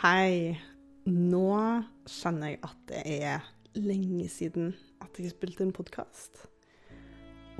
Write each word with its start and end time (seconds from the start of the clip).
Hei. 0.00 0.56
Nå 1.04 1.48
skjønner 2.08 2.54
jeg 2.54 2.58
at 2.64 2.78
det 2.88 3.00
er 3.20 3.42
lenge 3.76 4.30
siden 4.32 4.70
at 5.04 5.18
jeg 5.20 5.34
spilte 5.34 5.66
en 5.66 5.74
podkast. 5.76 6.38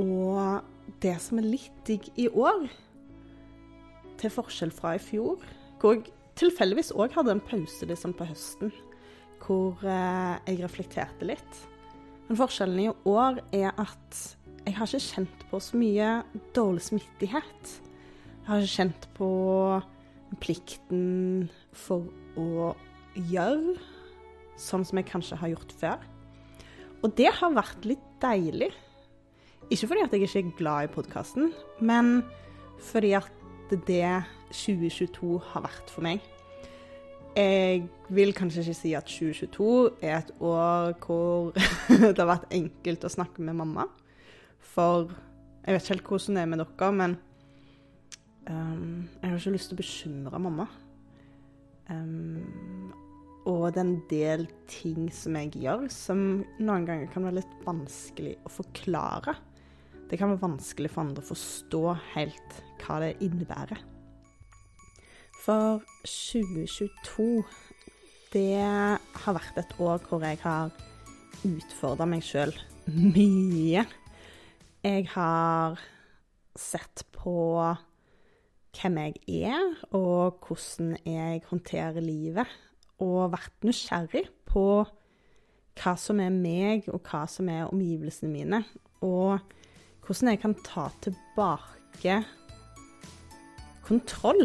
Og 0.01 0.62
det 1.04 1.18
som 1.21 1.42
er 1.42 1.50
litt 1.50 1.82
digg 1.84 2.08
i 2.16 2.30
år, 2.32 2.64
til 4.16 4.32
forskjell 4.32 4.72
fra 4.72 4.95
i 4.96 5.03
fjor, 5.04 5.45
hvor 5.82 5.98
jeg 5.98 6.14
tilfeldigvis 6.40 6.95
òg 6.96 7.12
hadde 7.18 7.37
en 7.37 7.45
pause 7.45 7.91
liksom 7.93 8.16
på 8.16 8.30
høsten, 8.32 8.72
hvor 9.45 9.84
eh, 9.84 10.41
jeg 10.48 10.62
reflekterte 10.64 11.29
litt. 11.29 11.62
Men 12.30 12.41
forskjellen 12.41 12.86
i 12.86 12.91
år 13.04 13.45
er 13.52 13.77
at 13.77 14.25
jeg 14.64 14.79
har 14.80 14.88
ikke 14.88 15.04
kjent 15.11 15.48
på 15.52 15.61
så 15.61 15.84
mye 15.84 16.11
dårlig 16.57 16.88
smittighet. 16.88 17.79
Jeg 18.32 18.48
har 18.48 18.64
ikke 18.64 18.77
kjent 18.79 19.11
på 19.20 19.32
plikten 20.39 21.49
for 21.75 22.07
å 22.39 22.73
gjøre 23.15 23.77
sånn 24.61 24.84
som 24.87 25.01
jeg 25.01 25.09
kanskje 25.11 25.38
har 25.41 25.52
gjort 25.55 25.75
før. 25.80 26.05
Og 27.01 27.15
det 27.16 27.30
har 27.38 27.57
vært 27.57 27.87
litt 27.88 28.05
deilig. 28.23 28.71
Ikke 29.71 29.88
fordi 29.88 30.05
at 30.05 30.15
jeg 30.15 30.27
ikke 30.27 30.43
er 30.43 30.59
glad 30.59 30.88
i 30.88 30.93
podkasten, 30.93 31.52
men 31.80 32.21
fordi 32.91 33.15
at 33.19 33.30
det 33.71 34.05
2022 34.51 35.38
har 35.52 35.65
vært 35.65 35.91
for 35.93 36.05
meg. 36.05 36.21
Jeg 37.37 37.85
vil 38.10 38.33
kanskje 38.35 38.65
ikke 38.65 38.74
si 38.74 38.93
at 38.99 39.07
2022 39.07 39.69
er 40.02 40.16
et 40.19 40.33
år 40.43 40.97
hvor 41.05 41.52
det 41.88 42.19
har 42.19 42.33
vært 42.33 42.51
enkelt 42.57 43.07
å 43.07 43.12
snakke 43.12 43.45
med 43.47 43.60
mamma. 43.60 43.87
For 44.74 45.12
jeg 45.62 45.77
vet 45.77 45.85
ikke 45.85 45.95
helt 45.95 46.10
hvordan 46.10 46.37
det 46.37 46.43
er 46.43 46.51
med 46.51 46.65
dere, 46.65 46.91
men 46.99 47.16
um, 48.49 49.09
jeg 49.21 49.30
har 49.30 49.39
ikke 49.39 49.55
lyst 49.57 49.71
til 49.71 49.77
å 49.77 49.83
bekymre 49.83 50.41
mamma. 50.43 50.67
Um, 51.91 52.91
og 53.49 53.71
det 53.73 53.80
er 53.80 53.87
en 53.87 54.01
del 54.11 54.47
ting 54.71 55.09
som 55.15 55.37
jeg 55.39 55.63
gjør, 55.65 55.87
som 55.93 56.43
noen 56.60 56.87
ganger 56.88 57.10
kan 57.13 57.24
være 57.27 57.41
litt 57.41 57.55
vanskelig 57.65 58.37
å 58.45 58.52
forklare. 58.52 59.37
Det 60.10 60.19
kan 60.19 60.32
være 60.32 60.45
vanskelig 60.45 60.91
for 60.93 61.05
andre 61.05 61.24
å 61.24 61.30
forstå 61.30 61.82
helt 62.15 62.60
hva 62.82 62.99
det 63.05 63.15
innebærer. 63.24 63.80
For 65.41 65.81
2022, 66.04 67.44
det 68.34 68.60
har 68.60 69.37
vært 69.38 69.60
et 69.62 69.72
år 69.81 70.03
hvor 70.04 70.27
jeg 70.27 70.38
har 70.43 70.75
utfordra 71.49 72.06
meg 72.10 72.27
sjøl 72.27 72.53
mye. 72.91 73.87
Jeg 74.84 75.06
har 75.15 75.81
sett 76.59 77.06
på 77.15 77.32
hvem 78.76 78.99
jeg 79.00 79.44
er, 79.50 79.75
og 79.97 80.41
hvordan 80.47 80.97
jeg 81.04 81.43
håndterer 81.50 82.00
livet. 82.04 82.49
Og 83.00 83.32
vært 83.32 83.65
nysgjerrig 83.66 84.26
på 84.49 84.65
hva 85.81 85.94
som 85.97 86.21
er 86.21 86.32
meg, 86.34 86.88
og 86.93 87.00
hva 87.09 87.25
som 87.31 87.48
er 87.48 87.71
omgivelsene 87.71 88.32
mine. 88.32 88.62
Og 89.06 89.41
hvordan 90.04 90.32
jeg 90.32 90.43
kan 90.43 90.56
ta 90.66 90.88
tilbake 91.04 92.21
kontroll 93.87 94.44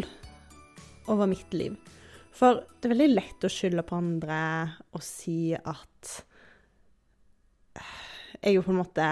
over 1.06 1.28
mitt 1.30 1.52
liv. 1.54 1.76
For 2.36 2.60
det 2.60 2.88
er 2.88 2.96
veldig 2.96 3.12
lett 3.14 3.46
å 3.46 3.52
skylde 3.52 3.84
på 3.86 3.98
andre 3.98 4.38
og 4.92 5.04
si 5.04 5.54
at 5.56 6.16
jeg 8.42 8.58
er 8.58 8.64
på 8.64 8.72
en 8.72 8.80
måte 8.82 9.06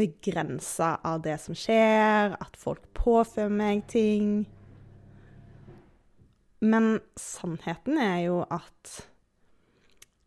begrensa 0.00 0.94
av 1.04 1.20
det 1.24 1.36
som 1.42 1.56
skjer, 1.56 2.34
at 2.40 2.56
folk 2.58 2.82
påfører 2.96 3.52
meg 3.52 3.84
ting. 3.90 4.42
Men 6.64 6.98
sannheten 7.20 8.00
er 8.00 8.18
jo 8.26 8.42
at 8.48 8.96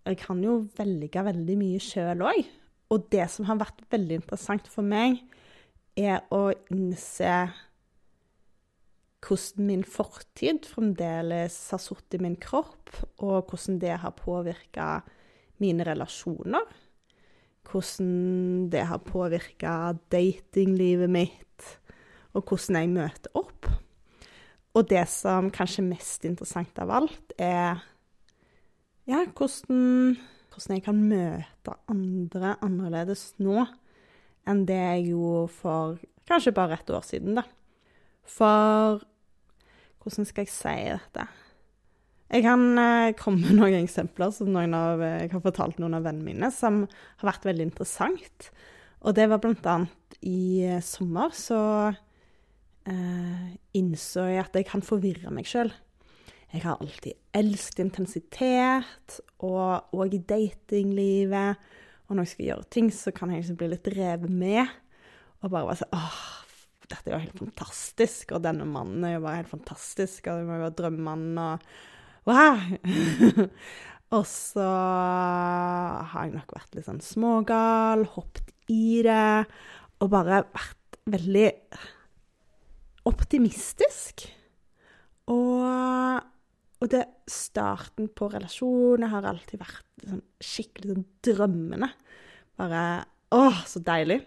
jeg 0.04 0.20
kan 0.20 0.42
jo 0.44 0.64
velge 0.78 1.24
veldig 1.24 1.58
mye 1.60 1.82
sjøl 1.82 2.26
òg. 2.28 2.42
Og 2.94 3.06
det 3.14 3.26
som 3.32 3.48
har 3.48 3.62
vært 3.62 3.86
veldig 3.94 4.20
interessant 4.22 4.68
for 4.70 4.86
meg, 4.86 5.22
er 5.98 6.26
å 6.34 6.50
innse 6.74 7.34
hvordan 9.24 9.68
min 9.70 9.86
fortid 9.88 10.66
fremdeles 10.68 11.56
har 11.72 11.80
sittet 11.80 12.18
i 12.18 12.24
min 12.26 12.36
kropp, 12.42 12.92
og 13.24 13.48
hvordan 13.48 13.80
det 13.82 13.96
har 14.04 14.18
påvirka 14.18 14.88
mine 15.64 15.86
relasjoner 15.88 16.83
hvordan 17.70 18.68
det 18.74 18.84
har 18.90 19.02
påvirka 19.06 19.94
datinglivet 20.14 21.12
mitt, 21.12 21.70
og 22.34 22.44
hvordan 22.48 22.80
jeg 22.80 22.92
møter 22.94 23.40
opp. 23.40 23.70
Og 24.74 24.90
det 24.90 25.06
som 25.12 25.52
kanskje 25.54 25.84
er 25.84 25.90
mest 25.92 26.26
interessant 26.26 26.80
av 26.82 26.92
alt, 26.94 27.36
er 27.38 27.84
ja, 29.06 29.22
hvordan, 29.36 30.16
hvordan 30.50 30.78
jeg 30.78 30.86
kan 30.86 31.02
møte 31.10 31.78
andre 31.92 32.56
annerledes 32.64 33.34
nå 33.44 33.66
enn 34.50 34.66
det 34.68 34.80
jeg 34.80 35.10
gjorde 35.12 35.52
for 35.56 36.02
kanskje 36.28 36.56
bare 36.56 36.80
et 36.80 36.90
år 36.92 37.06
siden, 37.06 37.38
da. 37.38 37.46
For 38.24 39.04
hvordan 40.04 40.28
skal 40.28 40.48
jeg 40.48 40.52
si 40.52 40.76
dette? 40.90 41.28
Jeg 42.32 42.46
kan 42.46 42.64
eh, 42.80 43.14
komme 43.20 43.44
med 43.44 43.58
noen 43.60 43.84
eksempler 43.84 44.32
som 44.36 44.54
noen 44.54 44.74
av, 44.78 45.04
eh, 45.04 45.24
jeg 45.26 45.34
har 45.36 45.44
fortalt 45.44 45.82
noen 45.82 45.98
av 45.98 46.06
vennene 46.08 46.32
mine, 46.32 46.52
som 46.56 46.84
har 46.88 47.30
vært 47.34 47.50
veldig 47.50 47.68
interessant. 47.72 48.50
Og 49.04 49.16
det 49.18 49.28
var 49.30 49.44
annet 49.44 50.18
i 50.24 50.64
eh, 50.64 50.82
sommer 50.84 51.34
så 51.36 51.62
eh, 52.88 53.48
innså 53.76 54.28
jeg 54.32 54.46
at 54.46 54.56
jeg 54.56 54.70
kan 54.70 54.86
forvirre 54.86 55.34
meg 55.34 55.50
sjøl. 55.50 55.74
Jeg 56.54 56.64
har 56.68 56.78
alltid 56.78 57.18
elsket 57.34 57.82
intensitet, 57.82 59.20
og 59.42 59.96
òg 59.98 60.14
i 60.14 60.22
datinglivet. 60.30 61.64
Og 62.06 62.14
når 62.16 62.28
jeg 62.28 62.34
skal 62.36 62.48
gjøre 62.52 62.70
ting, 62.76 62.92
så 62.94 63.14
kan 63.16 63.32
jeg 63.34 63.42
liksom 63.42 63.58
bli 63.58 63.72
litt 63.72 63.90
revet 63.96 64.30
med. 64.30 64.70
Og 65.42 65.50
bare 65.50 65.66
være 65.72 65.82
sånn 65.82 65.98
Åh, 65.98 66.20
dette 66.92 67.10
er 67.10 67.16
jo 67.16 67.24
helt 67.24 67.42
fantastisk. 67.42 68.36
Og 68.38 68.44
denne 68.46 68.68
mannen 68.70 69.08
er 69.08 69.16
jo 69.16 69.24
bare 69.26 69.42
helt 69.42 69.50
fantastisk. 69.50 70.30
Og 70.30 70.40
det 70.40 70.46
må 70.46 70.60
jo 70.60 70.66
være 70.68 70.78
drømmemannen. 70.78 71.42
og 71.42 71.93
Og 74.16 74.28
så 74.30 74.64
har 74.64 76.28
jeg 76.28 76.36
nok 76.36 76.54
vært 76.54 76.78
litt 76.78 76.86
sånn 76.86 77.02
smågal, 77.02 78.06
hoppet 78.14 78.52
i 78.72 79.02
det, 79.06 79.46
og 80.04 80.12
bare 80.14 80.44
vært 80.54 81.00
veldig 81.10 81.48
optimistisk. 83.10 84.28
Og, 85.34 86.20
og 86.84 86.92
det 86.94 87.04
starten 87.32 88.12
på 88.14 88.30
relasjonen 88.32 89.10
har 89.12 89.28
alltid 89.28 89.64
vært 89.64 90.06
sånn, 90.06 90.24
skikkelig 90.44 90.94
sånn 90.94 91.10
drømmende. 91.26 91.90
Bare 92.60 92.86
Å, 93.34 93.44
så 93.66 93.82
deilig. 93.82 94.22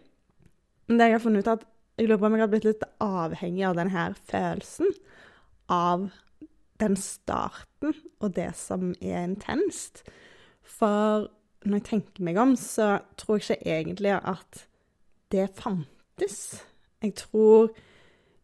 Men 0.90 0.98
det 0.98 1.06
jeg 1.06 1.14
har 1.14 1.22
funnet 1.22 1.46
ut, 1.46 1.52
at 1.52 1.66
jeg 1.96 2.08
lurer 2.08 2.20
på 2.20 2.28
om 2.28 2.34
jeg 2.36 2.42
har 2.42 2.52
blitt 2.52 2.66
litt 2.66 2.86
avhengig 3.00 3.62
av 3.68 3.76
denne 3.78 4.06
følelsen 4.28 4.90
av 5.72 6.08
den 6.80 6.96
starten 7.00 7.94
og 8.20 8.34
det 8.36 8.50
som 8.58 8.92
er 9.00 9.24
intenst. 9.24 10.04
For 10.62 11.28
når 11.66 11.80
jeg 11.80 11.88
tenker 11.90 12.24
meg 12.26 12.38
om, 12.40 12.54
så 12.58 13.00
tror 13.18 13.40
jeg 13.40 13.58
ikke 13.58 13.76
egentlig 13.78 14.14
at 14.16 14.66
det 15.34 15.48
fantes. 15.58 16.38
Jeg 17.02 17.14
tror 17.18 17.72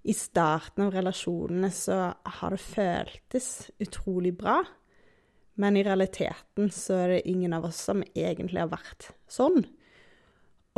i 0.03 0.15
starten 0.17 0.89
av 0.89 0.95
relasjonene 0.97 1.71
så 1.75 1.99
har 2.39 2.55
det 2.55 2.63
føltes 2.63 3.49
utrolig 3.83 4.35
bra. 4.39 4.61
Men 5.61 5.77
i 5.77 5.85
realiteten 5.85 6.73
så 6.73 6.97
er 7.05 7.15
det 7.15 7.29
ingen 7.31 7.53
av 7.55 7.69
oss 7.69 7.79
som 7.91 8.03
egentlig 8.17 8.63
har 8.63 8.73
vært 8.73 9.13
sånn. 9.31 9.63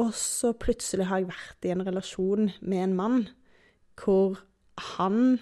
Og 0.03 0.11
så 0.19 0.51
plutselig 0.59 1.07
har 1.09 1.23
jeg 1.23 1.31
vært 1.31 1.67
i 1.67 1.73
en 1.73 1.85
relasjon 1.87 2.51
med 2.61 2.83
en 2.83 2.97
mann 2.99 3.19
hvor 4.01 4.41
han 4.97 5.39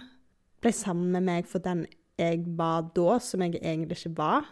ble 0.61 0.71
sammen 0.75 1.09
med 1.15 1.25
meg 1.25 1.49
for 1.49 1.63
den 1.63 1.87
jeg 2.23 2.43
var 2.57 2.89
da, 2.95 3.17
som 3.21 3.43
jeg 3.45 3.59
egentlig 3.61 3.99
ikke 3.99 4.17
var, 4.17 4.47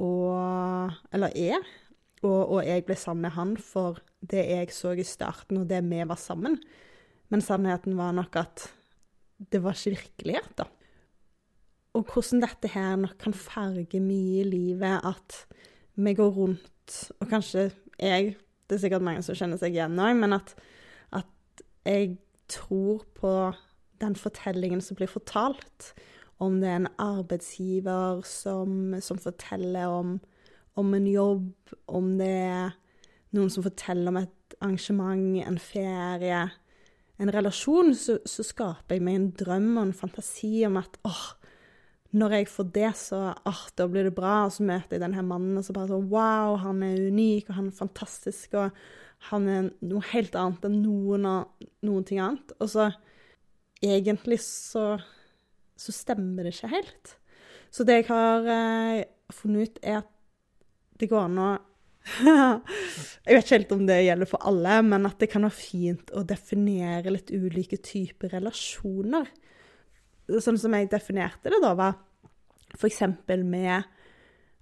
og, 0.00 0.92
eller 1.12 1.34
er. 1.36 1.64
Og, 2.22 2.38
og, 2.38 2.60
jeg 2.62 2.84
ble 2.86 2.96
sammen 2.98 3.26
med 3.26 3.34
han 3.34 3.56
for 3.58 3.98
det 4.30 4.44
jeg 4.46 4.70
så 4.74 4.94
i 4.94 5.06
starten, 5.06 5.58
og 5.62 5.66
det 5.70 5.82
vi 5.88 5.98
var 6.06 6.20
sammen. 6.20 6.60
Men 7.34 7.42
sannheten 7.42 7.96
var 7.98 8.14
nok 8.14 8.38
at 8.38 8.68
det 9.50 9.62
var 9.64 9.74
ikke 9.74 9.96
virkelighet, 9.96 10.52
da. 10.60 10.68
Og 11.98 12.06
hvordan 12.08 12.40
dette 12.40 12.70
her 12.72 12.94
nok 12.96 13.18
kan 13.20 13.34
farge 13.36 14.00
mye 14.00 14.40
i 14.40 14.48
livet, 14.48 15.02
at 15.04 15.42
vi 15.98 16.14
går 16.16 16.30
rundt, 16.38 16.94
og 17.20 17.28
kanskje 17.28 17.70
jeg 17.98 18.36
Det 18.70 18.78
er 18.78 18.80
sikkert 18.86 19.04
mange 19.04 19.20
som 19.22 19.36
kjenner 19.36 19.58
seg 19.60 19.74
igjen 19.74 19.98
òg, 20.00 20.14
men 20.16 20.32
at, 20.32 20.54
at 21.12 21.62
jeg 21.84 22.14
tror 22.48 23.02
på 23.18 23.32
den 24.00 24.16
fortellingen 24.16 24.80
som 24.80 24.96
blir 24.96 25.10
fortalt 25.10 25.90
om 26.42 26.58
det 26.62 26.70
er 26.70 26.80
en 26.80 26.92
arbeidsgiver 27.02 28.22
som, 28.26 28.94
som 29.00 29.20
forteller 29.22 29.90
om, 29.90 30.16
om, 30.78 30.94
en 30.96 31.06
jobb, 31.06 31.76
om 31.86 32.16
det 32.18 32.32
er 32.42 32.74
noen 33.36 33.52
som 33.52 33.64
forteller 33.64 34.10
om 34.12 34.20
et 34.20 34.56
arrangement, 34.58 35.38
en 35.46 35.60
ferie, 35.62 36.42
en 37.22 37.32
relasjon, 37.32 37.94
så, 37.94 38.18
så 38.26 38.44
skaper 38.46 38.98
jeg 38.98 39.04
meg 39.06 39.18
en 39.18 39.30
drøm 39.38 39.70
og 39.76 39.84
en 39.86 39.96
fantasi 39.96 40.64
om 40.66 40.80
at 40.80 40.98
åh, 41.08 41.22
når 42.12 42.34
jeg 42.36 42.48
får 42.52 42.66
det, 42.74 42.90
så 43.00 43.20
åh, 43.48 43.62
da 43.78 43.86
blir 43.88 44.04
det 44.08 44.16
bra. 44.16 44.42
Og 44.46 44.52
så 44.56 44.66
møter 44.68 44.98
jeg 44.98 45.04
denne 45.04 45.22
mannen, 45.24 45.56
og 45.56 45.64
så 45.64 45.72
bare 45.76 45.88
sånn 45.88 46.10
Wow, 46.12 46.58
han 46.60 46.82
er 46.84 47.06
unik, 47.08 47.48
og 47.48 47.56
han 47.56 47.70
er 47.70 47.78
fantastisk, 47.78 48.58
og 48.58 48.76
han 49.30 49.48
er 49.48 49.70
noe 49.86 50.04
helt 50.10 50.36
annet 50.36 50.66
enn 50.68 50.82
noen, 50.82 51.28
noen 51.86 52.06
ting 52.08 52.20
annet. 52.20 52.52
Og 52.60 52.68
så 52.74 52.90
egentlig 53.82 54.42
så, 54.44 54.98
så 55.82 55.94
stemmer 55.94 56.46
det 56.46 56.54
ikke 56.54 56.72
helt. 56.72 57.16
Så 57.72 57.86
det 57.88 58.02
jeg 58.02 58.08
har 58.10 58.48
eh, 58.52 59.04
funnet 59.34 59.70
ut, 59.72 59.78
er 59.82 60.02
at 60.02 60.10
det 61.00 61.10
går 61.10 61.28
an 61.28 61.42
å 61.42 61.50
Jeg 63.22 63.36
vet 63.36 63.44
ikke 63.44 63.54
helt 63.60 63.72
om 63.76 63.84
det 63.86 64.00
gjelder 64.02 64.26
for 64.26 64.42
alle, 64.50 64.80
men 64.82 65.06
at 65.06 65.20
det 65.22 65.28
kan 65.30 65.46
være 65.46 65.54
fint 65.54 66.08
å 66.18 66.24
definere 66.26 67.12
litt 67.14 67.30
ulike 67.30 67.78
typer 67.78 68.32
relasjoner. 68.34 69.28
Sånn 70.42 70.58
som 70.58 70.74
jeg 70.74 70.90
definerte 70.90 71.52
det, 71.52 71.60
da, 71.62 71.70
var 71.78 71.94
f.eks. 72.74 73.04
med 73.44 73.86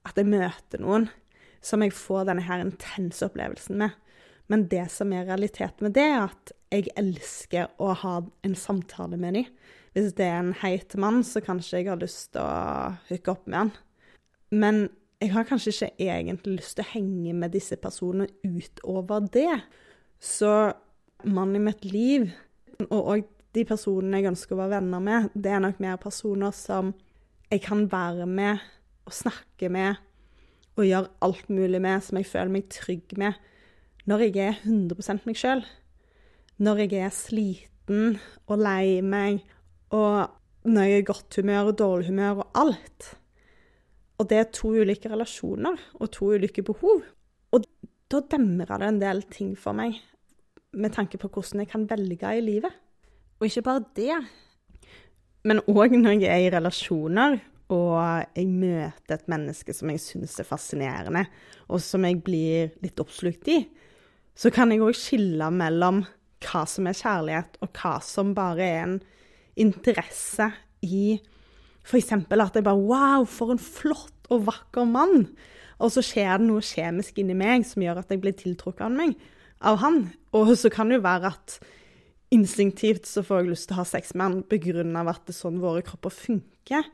at 0.04 0.20
jeg 0.20 0.28
møter 0.28 0.84
noen 0.84 1.08
som 1.64 1.80
jeg 1.84 1.96
får 1.96 2.28
denne 2.28 2.44
her 2.44 2.62
intense 2.64 3.24
opplevelsen 3.26 3.80
med. 3.80 3.96
Men 4.50 4.66
det 4.68 4.88
som 4.92 5.12
er 5.14 5.28
realiteten 5.28 5.86
med 5.86 5.94
det, 5.96 6.06
er 6.10 6.24
at 6.26 6.52
jeg 6.72 6.92
elsker 6.98 7.70
å 7.82 7.92
ha 8.02 8.14
en 8.46 8.56
samtale 8.58 9.18
med 9.20 9.38
dem. 9.38 9.50
Hvis 9.94 10.14
det 10.18 10.26
er 10.26 10.38
en 10.38 10.54
heit 10.60 10.94
mann, 11.00 11.24
så 11.26 11.42
kanskje 11.42 11.80
jeg 11.80 11.90
har 11.90 12.00
lyst 12.00 12.32
til 12.34 12.44
å 12.44 12.94
hooke 13.08 13.32
opp 13.32 13.48
med 13.50 13.58
han. 13.58 13.72
Men 14.50 14.80
jeg 15.20 15.32
har 15.34 15.48
kanskje 15.48 15.72
ikke 15.74 16.06
egentlig 16.06 16.60
lyst 16.60 16.78
til 16.78 16.86
å 16.86 16.92
henge 16.94 17.34
med 17.36 17.52
disse 17.54 17.76
personene 17.80 18.30
utover 18.46 19.26
det. 19.34 19.58
Så 20.20 20.72
mannen 21.26 21.58
i 21.58 21.64
mitt 21.64 21.84
liv, 21.84 22.30
og 22.88 23.14
òg 23.16 23.26
de 23.54 23.64
personene 23.66 24.20
jeg 24.20 24.30
ønsker 24.30 24.54
å 24.54 24.62
være 24.62 24.78
venner 24.78 25.02
med, 25.04 25.30
det 25.34 25.52
er 25.52 25.64
nok 25.64 25.82
mer 25.82 25.98
personer 26.00 26.54
som 26.54 26.94
jeg 27.50 27.64
kan 27.64 27.84
være 27.90 28.28
med 28.30 28.62
og 29.08 29.16
snakke 29.16 29.68
med 29.72 29.98
og 30.78 30.86
gjøre 30.86 31.10
alt 31.26 31.48
mulig 31.50 31.80
med, 31.82 32.00
som 32.00 32.16
jeg 32.16 32.28
føler 32.30 32.52
meg 32.54 32.68
trygg 32.72 33.16
med, 33.20 33.36
når 34.08 34.26
jeg 34.26 34.36
er 34.40 34.60
100 34.62 35.26
meg 35.26 35.36
sjøl. 35.36 35.64
Når 36.60 36.84
jeg 36.84 37.00
er 37.00 37.12
sliten 37.12 38.20
og 38.46 38.62
lei 38.62 39.00
meg, 39.04 39.42
og 39.96 40.68
når 40.70 40.86
jeg 40.86 40.98
er 40.98 41.02
i 41.02 41.08
godt 41.08 41.40
humør 41.40 41.70
og 41.70 41.78
dårlig 41.78 42.10
humør 42.10 42.42
og 42.42 42.60
alt. 42.62 43.08
Og 44.20 44.28
det 44.28 44.38
er 44.38 44.52
to 44.52 44.74
ulike 44.76 45.08
relasjoner 45.08 45.80
og 45.96 46.10
to 46.12 46.34
ulike 46.36 46.62
behov. 46.66 47.02
Og 47.56 47.64
da 48.12 48.20
demrer 48.34 48.82
det 48.82 48.90
en 48.90 49.00
del 49.00 49.22
ting 49.32 49.54
for 49.58 49.76
meg 49.76 49.96
med 50.76 50.92
tanke 50.94 51.18
på 51.18 51.30
hvordan 51.32 51.64
jeg 51.64 51.70
kan 51.72 51.88
velge 51.90 52.36
i 52.36 52.44
livet. 52.44 52.74
Og 53.40 53.48
ikke 53.48 53.64
bare 53.66 53.86
det, 53.96 54.18
men 55.48 55.62
òg 55.72 55.96
når 55.96 56.18
jeg 56.20 56.28
er 56.28 56.44
i 56.44 56.52
relasjoner 56.52 57.38
og 57.70 57.96
jeg 58.34 58.48
møter 58.50 59.14
et 59.14 59.28
menneske 59.30 59.72
som 59.74 59.92
jeg 59.92 60.02
syns 60.02 60.34
er 60.42 60.48
fascinerende, 60.48 61.22
og 61.70 61.80
som 61.82 62.04
jeg 62.04 62.18
blir 62.26 62.74
litt 62.82 62.98
oppslukt 63.00 63.48
i, 63.48 63.60
så 64.34 64.50
kan 64.52 64.72
jeg 64.72 64.82
òg 64.82 64.96
skille 64.98 65.50
mellom 65.54 66.02
hva 66.44 66.64
som 66.68 66.88
er 66.90 66.98
kjærlighet, 66.98 67.60
og 67.62 67.70
hva 67.78 67.94
som 68.04 68.34
bare 68.34 68.66
er 68.66 68.82
en 68.82 68.98
interesse 69.58 70.50
i 70.86 71.18
F.eks. 71.84 72.12
at 72.12 72.56
jeg 72.56 72.64
bare 72.66 72.76
Wow, 72.78 73.26
for 73.26 73.54
en 73.54 73.62
flott 73.62 74.30
og 74.30 74.46
vakker 74.48 74.86
mann! 74.88 75.30
Og 75.80 75.92
så 75.94 76.04
skjer 76.04 76.38
det 76.38 76.46
noe 76.46 76.64
kjemisk 76.64 77.18
inni 77.22 77.34
meg 77.36 77.64
som 77.68 77.82
gjør 77.82 78.02
at 78.02 78.10
jeg 78.12 78.20
blir 78.20 78.36
tiltrukket 78.36 78.84
av, 78.84 78.92
meg, 78.92 79.14
av 79.64 79.80
han. 79.80 80.02
Og 80.36 80.52
så 80.60 80.68
kan 80.72 80.90
det 80.90 80.98
jo 80.98 81.06
være 81.06 81.32
at 81.32 81.56
instinktivt 82.34 83.08
så 83.08 83.24
får 83.26 83.40
jeg 83.40 83.50
lyst 83.50 83.68
til 83.70 83.78
å 83.78 83.80
ha 83.80 83.86
sex 83.88 84.12
med 84.14 84.26
han 84.26 84.42
begrunnet 84.50 85.00
av 85.00 85.08
at 85.14 85.24
det 85.24 85.34
er 85.34 85.40
sånn 85.40 85.62
våre 85.62 85.82
kropper 85.86 86.12
funker. 86.14 86.86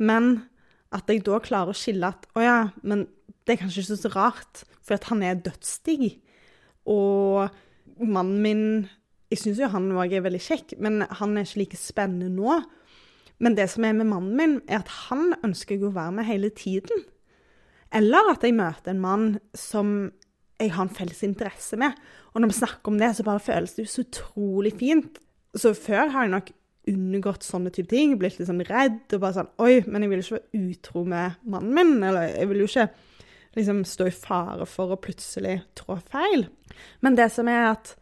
Men 0.00 0.46
at 0.92 1.12
jeg 1.12 1.22
da 1.28 1.38
klarer 1.44 1.72
å 1.72 1.76
skille 1.76 2.08
at 2.08 2.24
å 2.36 2.44
ja, 2.44 2.56
men 2.82 3.06
det 3.44 3.54
er 3.54 3.62
kanskje 3.62 3.84
ikke 3.84 4.00
så 4.00 4.12
rart, 4.16 4.64
for 4.82 4.96
at 4.96 5.06
han 5.10 5.22
er 5.26 5.40
dødsdigg. 5.44 6.08
Og 6.90 7.52
mannen 8.02 8.42
min 8.42 8.64
Jeg 9.32 9.40
syns 9.40 9.60
jo 9.62 9.70
han 9.72 9.88
òg 9.96 10.12
er 10.12 10.24
veldig 10.26 10.42
kjekk, 10.44 10.76
men 10.84 11.06
han 11.08 11.36
er 11.38 11.46
ikke 11.46 11.62
like 11.62 11.78
spennende 11.80 12.28
nå. 12.28 12.58
Men 13.42 13.56
det 13.56 13.70
som 13.72 13.86
er 13.88 13.94
med 13.96 14.10
mannen 14.10 14.34
min, 14.36 14.58
er 14.68 14.82
at 14.82 14.90
han 15.08 15.32
ønsker 15.40 15.78
jeg 15.78 15.86
å 15.88 15.94
være 15.96 16.18
med 16.18 16.28
hele 16.28 16.50
tiden. 16.54 17.06
Eller 17.92 18.34
at 18.34 18.44
jeg 18.44 18.56
møter 18.56 18.92
en 18.92 19.00
mann 19.02 19.24
som 19.56 20.10
jeg 20.60 20.74
har 20.76 20.86
en 20.86 20.94
felles 20.94 21.22
interesse 21.26 21.78
med. 21.80 21.96
Og 22.32 22.42
når 22.42 22.52
vi 22.52 22.58
snakker 22.60 22.92
om 22.92 22.98
det, 23.00 23.10
så 23.16 23.24
bare 23.26 23.42
føles 23.42 23.74
det 23.74 23.86
jo 23.86 23.92
så 23.92 24.04
utrolig 24.04 24.74
fint. 24.80 25.16
Så 25.58 25.72
før 25.76 26.12
har 26.12 26.26
jeg 26.26 26.34
nok 26.36 26.52
unngått 26.92 27.46
sånne 27.46 27.72
type 27.74 27.90
ting. 27.92 28.14
Blitt 28.20 28.38
litt 28.38 28.48
sånn 28.48 28.62
redd 28.68 29.16
og 29.16 29.24
bare 29.24 29.36
sånn 29.38 29.50
Oi, 29.64 29.80
men 29.86 30.04
jeg 30.04 30.12
vil 30.12 30.22
ikke 30.22 30.38
være 30.38 30.62
utro 30.68 31.06
med 31.08 31.40
mannen 31.56 31.74
min. 31.76 31.96
Eller 32.04 32.30
jeg 32.30 32.52
vil 32.52 32.62
jo 32.62 32.68
ikke 32.70 32.86
liksom 33.58 33.82
stå 33.88 34.08
i 34.08 34.14
fare 34.14 34.68
for 34.68 34.94
å 34.94 35.00
plutselig 35.00 35.58
trå 35.78 35.98
feil. 36.12 36.46
Men 37.04 37.18
det 37.18 37.28
som 37.34 37.50
er 37.52 37.72
at 37.74 37.96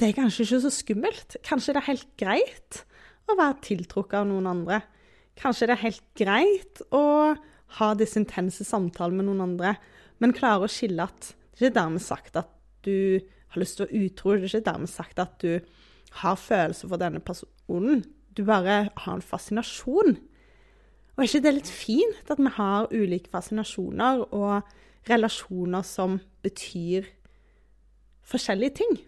det 0.00 0.08
er 0.08 0.16
kanskje 0.16 0.46
ikke 0.46 0.60
så 0.64 0.70
skummelt. 0.72 1.36
Kanskje 1.44 1.74
det 1.76 1.82
er 1.82 1.90
helt 1.90 2.12
greit 2.20 2.78
å 3.28 3.36
være 3.36 3.60
tiltrukket 3.66 4.22
av 4.22 4.28
noen 4.30 4.48
andre. 4.48 4.80
Kanskje 5.36 5.68
det 5.68 5.76
er 5.76 5.84
helt 5.84 6.06
greit 6.16 6.80
å 6.96 7.04
ha 7.76 7.88
disse 7.94 8.18
intense 8.18 8.64
samtalene 8.66 9.20
med 9.20 9.28
noen 9.28 9.44
andre, 9.44 9.74
men 10.20 10.34
klare 10.36 10.64
å 10.66 10.72
skille 10.72 11.04
at 11.04 11.30
det 11.30 11.66
er 11.66 11.68
ikke 11.68 11.76
dermed 11.76 12.04
sagt 12.04 12.38
at 12.40 12.48
du 12.86 13.20
har 13.52 13.60
lyst 13.60 13.76
til 13.76 13.86
å 13.86 14.04
utro, 14.06 14.32
det 14.32 14.48
er 14.48 14.48
ikke 14.48 14.70
dermed 14.70 14.90
sagt 14.90 15.20
at 15.20 15.36
du 15.42 15.60
har 16.22 16.40
følelser 16.40 16.88
for 16.90 17.00
denne 17.00 17.20
personen. 17.20 18.02
Du 18.32 18.42
bare 18.48 18.80
har 18.88 19.12
en 19.12 19.24
fascinasjon. 19.24 20.16
Og 20.16 21.20
er 21.20 21.28
ikke 21.28 21.44
det 21.44 21.54
litt 21.58 21.70
fint 21.70 22.32
at 22.32 22.40
vi 22.40 22.54
har 22.56 22.88
ulike 22.88 23.30
fascinasjoner 23.32 24.24
og 24.32 25.10
relasjoner 25.10 25.84
som 25.84 26.18
betyr 26.44 27.10
forskjellige 28.30 28.80
ting? 28.80 29.00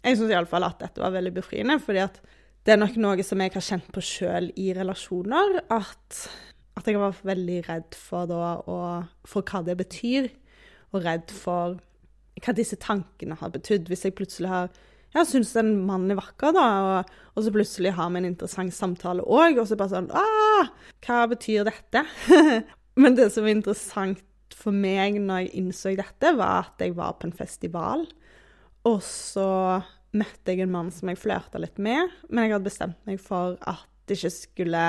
Jeg 0.00 0.16
syns 0.16 0.32
iallfall 0.32 0.64
at 0.64 0.80
dette 0.80 1.02
var 1.02 1.12
veldig 1.12 1.32
befriende, 1.36 1.76
fordi 1.82 2.04
at 2.04 2.20
det 2.64 2.74
er 2.74 2.80
nok 2.80 2.96
noe 3.00 3.24
som 3.24 3.40
jeg 3.40 3.52
har 3.54 3.64
kjent 3.64 3.88
på 3.92 4.02
sjøl 4.04 4.50
i 4.60 4.70
relasjoner. 4.76 5.62
At, 5.72 6.20
at, 6.76 6.88
jeg 6.88 7.00
var 7.00 7.16
veldig 7.24 7.58
redd 7.68 7.96
for, 7.96 8.28
da, 8.28 8.54
og, 8.68 9.10
for 9.28 9.44
hva 9.44 9.62
det 9.66 9.76
betyr. 9.80 10.30
Og 10.92 11.04
redd 11.04 11.32
for 11.32 11.78
hva 12.40 12.54
disse 12.56 12.78
tankene 12.80 13.36
har 13.40 13.52
betydd. 13.52 13.88
Hvis 13.88 14.06
jeg 14.06 14.16
plutselig 14.16 14.52
har 14.52 14.72
jeg 15.10 15.26
syns 15.26 15.56
en 15.58 15.72
mann 15.88 16.06
er 16.12 16.18
vakker, 16.20 16.52
da, 16.54 16.64
og, 16.86 17.14
og, 17.34 17.42
så 17.42 17.50
plutselig 17.54 17.96
har 17.96 18.12
vi 18.12 18.20
en 18.20 18.28
interessant 18.28 18.74
samtale 18.74 19.24
òg, 19.26 19.58
og 19.58 19.66
så 19.66 19.78
bare 19.78 19.90
sånn 19.90 20.10
ah, 20.14 20.70
Hva 21.02 21.24
betyr 21.32 21.66
dette? 21.66 22.04
Men 23.00 23.16
det 23.18 23.32
som 23.34 23.42
var 23.42 23.56
interessant 23.56 24.22
for 24.54 24.76
meg 24.76 25.18
når 25.18 25.44
jeg 25.44 25.52
innså 25.58 25.96
dette, 25.98 26.30
var 26.38 26.68
at 26.68 26.84
jeg 26.84 26.94
var 26.98 27.16
på 27.18 27.26
en 27.26 27.34
festival, 27.34 28.06
og 28.88 29.00
så 29.04 29.48
møtte 30.16 30.54
jeg 30.54 30.64
en 30.64 30.72
mann 30.74 30.90
som 30.94 31.10
jeg 31.10 31.20
flørta 31.20 31.60
litt 31.60 31.78
med, 31.82 32.10
men 32.28 32.46
jeg 32.46 32.56
hadde 32.56 32.66
bestemt 32.66 33.08
meg 33.08 33.20
for 33.22 33.58
at 33.68 33.86
det 34.08 34.18
ikke 34.18 34.32
skulle 34.34 34.84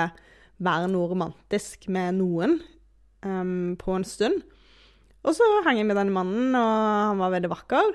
være 0.62 0.88
noe 0.90 1.10
romantisk 1.12 1.86
med 1.92 2.18
noen 2.18 2.56
um, 3.26 3.74
på 3.78 3.94
en 3.94 4.06
stund. 4.06 4.42
Og 5.22 5.36
så 5.36 5.46
hang 5.66 5.78
jeg 5.78 5.86
med 5.86 5.98
denne 5.98 6.14
mannen, 6.14 6.54
og 6.58 6.70
han 7.12 7.20
var 7.22 7.34
veldig 7.36 7.50
vakker. 7.52 7.92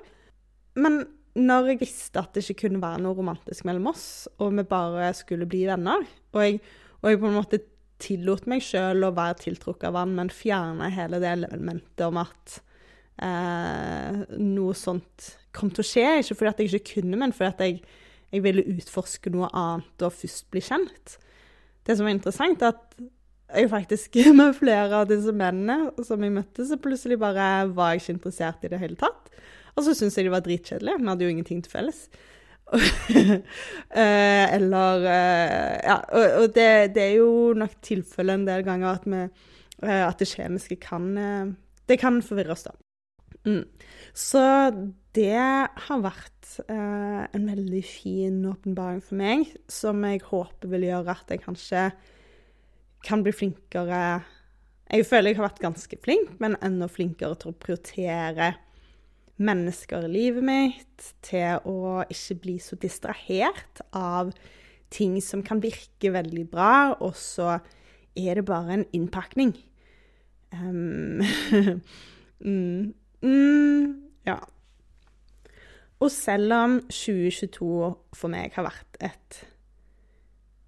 Men 0.79 1.01
når 1.37 1.73
jeg 1.73 1.81
visste 1.83 2.21
at 2.21 2.33
det 2.33 2.45
ikke 2.45 2.67
kunne 2.67 2.81
være 2.81 3.01
noe 3.03 3.17
romantisk 3.17 3.67
mellom 3.67 3.91
oss, 3.91 4.05
og 4.39 4.55
vi 4.55 4.67
bare 4.67 5.11
skulle 5.17 5.49
bli 5.49 5.65
venner, 5.67 6.05
og 6.33 6.45
jeg, 6.45 6.61
og 7.01 7.11
jeg 7.11 7.19
på 7.21 7.29
en 7.29 7.37
måte 7.37 7.61
tillot 8.01 8.47
meg 8.49 8.63
sjøl 8.63 9.03
å 9.03 9.13
være 9.17 9.41
tiltrukket 9.43 9.89
av 9.89 9.99
han, 9.99 10.15
men 10.17 10.33
fjerne 10.33 10.89
hele 10.93 11.19
det 11.21 11.33
elementet 11.33 12.05
om 12.07 12.21
at 12.21 12.59
eh, 13.23 14.23
noe 14.37 14.75
sånt 14.77 15.31
kom 15.57 15.71
til 15.73 15.83
å 15.83 15.87
skje. 15.87 16.07
Ikke 16.21 16.37
fordi 16.39 16.51
at 16.51 16.61
jeg 16.61 16.71
ikke 16.71 16.93
kunne, 16.95 17.19
men 17.19 17.33
fordi 17.35 17.49
at 17.49 17.63
jeg, 17.65 17.79
jeg, 18.31 18.43
ville 18.45 18.65
utforske 18.75 19.33
noe 19.33 19.49
annet 19.57 20.07
og 20.07 20.15
først 20.15 20.49
bli 20.53 20.63
kjent. 20.63 21.17
Det 21.87 21.97
som 21.97 22.07
var 22.07 22.17
interessant, 22.17 22.63
er 22.63 22.75
at 22.75 22.97
jeg 23.57 23.71
faktisk 23.71 24.17
med 24.39 24.55
flere 24.57 25.03
av 25.03 25.09
disse 25.09 25.33
mennene 25.33 26.05
som 26.05 26.23
jeg 26.23 26.35
møtte, 26.35 26.67
så 26.67 26.79
plutselig 26.81 27.19
bare 27.21 27.67
var 27.71 27.93
jeg 27.93 28.03
ikke 28.03 28.17
interessert 28.17 28.65
i 28.65 28.71
det 28.73 28.81
hele 28.81 28.99
tatt. 28.99 29.31
Og 29.77 29.85
så 29.85 29.93
syntes 29.93 30.17
jeg 30.17 30.25
de 30.25 30.33
var 30.33 30.41
dritkjedelige. 30.45 30.97
Vi 30.99 31.11
hadde 31.11 31.27
jo 31.27 31.35
ingenting 31.35 31.61
til 31.63 31.73
felles. 31.73 32.07
eh, 33.07 34.45
eller 34.57 35.05
eh, 35.07 35.75
Ja, 35.87 36.01
og, 36.11 36.49
det, 36.51 36.95
det, 36.97 37.03
er 37.03 37.13
jo 37.21 37.53
nok 37.55 37.77
tilfellet 37.85 38.41
en 38.41 38.43
del 38.49 38.65
ganger 38.67 38.97
at, 38.97 39.05
vi, 39.07 39.21
eh, 39.85 40.03
at 40.03 40.19
det 40.19 40.27
kjemiske 40.33 40.75
kan 40.83 41.13
Det 41.87 41.95
kan 42.01 42.19
forvirre 42.19 42.51
oss, 42.51 42.65
da. 42.67 42.75
Mm. 43.47 43.63
Så 44.17 44.43
det 45.17 45.39
har 45.87 46.03
vært 46.03 46.57
eh, 46.67 47.23
en 47.25 47.47
veldig 47.47 47.83
fin 47.85 48.41
åpenbaring 48.49 49.01
for 49.05 49.19
meg, 49.19 49.47
som 49.71 50.03
jeg 50.05 50.25
håper 50.27 50.71
vil 50.73 50.87
gjøre 50.89 51.15
at 51.15 51.33
jeg 51.33 51.43
kanskje 51.45 51.89
kan 53.05 53.21
bli 53.23 53.31
flinkere 53.31 54.23
Jeg 54.89 55.05
føler 55.05 55.31
jeg 55.31 55.37
har 55.37 55.49
vært 55.49 55.63
ganske 55.63 55.97
flink, 56.03 56.31
men 56.39 56.55
enda 56.63 56.87
flinkere 56.87 57.35
til 57.39 57.51
å 57.51 57.59
prioritere 57.59 58.53
mennesker 59.37 60.05
i 60.07 60.11
livet 60.11 60.45
mitt, 60.47 61.09
til 61.21 61.59
å 61.67 62.03
ikke 62.07 62.37
bli 62.41 62.55
så 62.63 62.77
distrahert 62.79 63.83
av 63.91 64.31
ting 64.93 65.17
som 65.21 65.43
kan 65.45 65.59
virke 65.61 66.13
veldig 66.15 66.45
bra, 66.49 66.95
og 67.03 67.13
så 67.19 67.57
er 68.17 68.39
det 68.39 68.47
bare 68.47 68.79
en 68.79 68.87
innpakning. 68.95 69.53
Um, 70.55 71.21
mm, 72.47 72.95
mm, 73.21 73.93
ja. 74.27 74.37
Og 75.97 76.11
selv 76.13 76.53
om 76.53 76.79
2022 76.93 77.69
for 78.13 78.29
meg 78.29 78.53
har 78.53 78.67
vært 78.67 78.99
et 79.01 79.39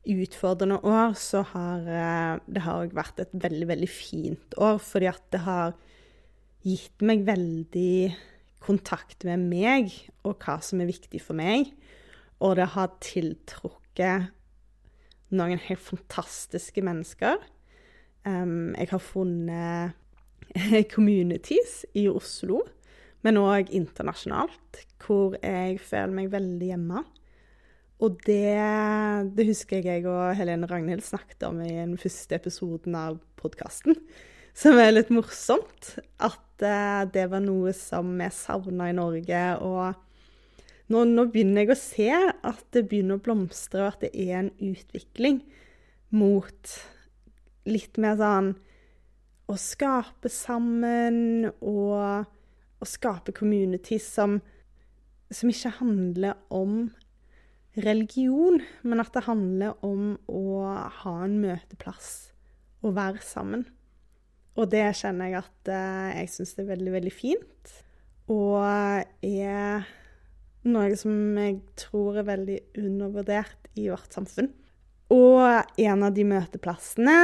utfordrende 0.09 0.79
år, 0.87 1.13
så 1.19 1.43
har 1.51 1.85
eh, 1.85 2.39
det 2.49 2.63
har 2.65 2.89
vært 2.95 3.21
et 3.21 3.35
veldig, 3.37 3.67
veldig 3.69 3.89
fint 3.91 4.57
år. 4.57 4.79
Fordi 4.81 5.09
at 5.11 5.21
det 5.33 5.43
har 5.45 5.75
gitt 6.65 7.05
meg 7.05 7.27
veldig 7.27 8.15
kontakt 8.63 9.23
med 9.27 9.45
meg 9.51 9.93
og 10.27 10.41
hva 10.43 10.57
som 10.65 10.81
er 10.81 10.89
viktig 10.89 11.21
for 11.23 11.37
meg. 11.37 11.69
Og 12.39 12.57
det 12.59 12.71
har 12.73 12.97
tiltrukket 13.03 14.29
noen 15.35 15.61
helt 15.61 15.83
fantastiske 15.83 16.81
mennesker. 16.81 17.37
Jeg 18.25 18.89
har 18.89 19.03
funnet 19.03 19.98
communities 20.95 21.83
i 21.97 22.07
Oslo, 22.11 22.63
men 23.25 23.39
òg 23.41 23.71
internasjonalt, 23.75 24.83
hvor 25.03 25.35
jeg 25.41 25.79
føler 25.83 26.15
meg 26.15 26.33
veldig 26.33 26.69
hjemme. 26.71 27.03
Og 27.99 28.15
det, 28.23 28.55
det, 29.35 29.45
husker 29.49 29.81
jeg 29.81 29.87
jeg 29.89 30.05
og 30.07 30.35
Helene 30.39 30.69
Ragnhild 30.69 31.03
snakket 31.03 31.43
om 31.49 31.59
i 31.65 31.73
den 31.73 31.97
første 31.99 32.37
episoden 32.37 32.95
av 32.95 33.17
podkasten. 33.39 33.97
Som 34.59 34.79
er 34.79 34.93
litt 34.93 35.11
morsomt. 35.13 35.97
At 36.19 36.63
uh, 36.63 37.03
det 37.11 37.27
var 37.31 37.43
noe 37.43 37.73
som 37.75 38.09
vi 38.19 38.29
savna 38.33 38.89
i 38.89 38.95
Norge. 38.95 39.43
Og 39.63 40.89
nå, 40.91 41.03
nå, 41.05 41.27
begynner 41.31 41.63
jeg 41.63 41.75
å 41.75 41.79
se 41.79 42.09
at 42.15 42.63
det 42.75 42.87
begynner 42.89 43.19
å 43.19 43.23
blomstre, 43.23 43.83
og 43.83 43.93
at 43.93 44.07
det 44.07 44.09
er 44.15 44.39
en 44.41 44.49
utvikling 44.71 45.43
mot 46.15 46.73
litt 47.69 47.99
mer 48.01 48.17
sånn 48.19 48.53
å 49.49 49.55
skape 49.57 50.29
sammen 50.31 51.49
og 51.59 52.25
å 52.79 52.87
skape 52.87 53.33
communities 53.35 54.05
som, 54.13 54.37
som 55.33 55.51
ikke 55.51 55.73
handler 55.79 56.37
om 56.53 56.89
religion, 57.79 58.59
men 58.83 59.01
at 59.01 59.11
det 59.15 59.25
handler 59.27 59.77
om 59.85 60.13
å 60.29 60.63
ha 61.01 61.15
en 61.25 61.37
møteplass 61.41 62.31
og 62.83 62.95
være 62.97 63.21
sammen. 63.25 63.65
Og 64.59 64.69
det 64.71 64.85
kjenner 64.99 65.31
jeg 65.31 65.39
at 65.43 65.71
eh, 65.71 66.19
jeg 66.19 66.31
syns 66.33 66.55
er 66.59 66.67
veldig, 66.67 66.93
veldig 66.97 67.13
fint. 67.13 67.75
Og 68.29 68.59
er 69.25 69.85
noe 70.69 70.97
som 70.99 71.13
jeg 71.39 71.59
tror 71.79 72.19
er 72.19 72.27
veldig 72.27 72.57
undervurdert 72.81 73.69
i 73.79 73.87
vårt 73.89 74.15
samfunn. 74.15 74.51
Og 75.13 75.41
en 75.81 76.05
av 76.05 76.13
de 76.13 76.25
møteplassene 76.27 77.15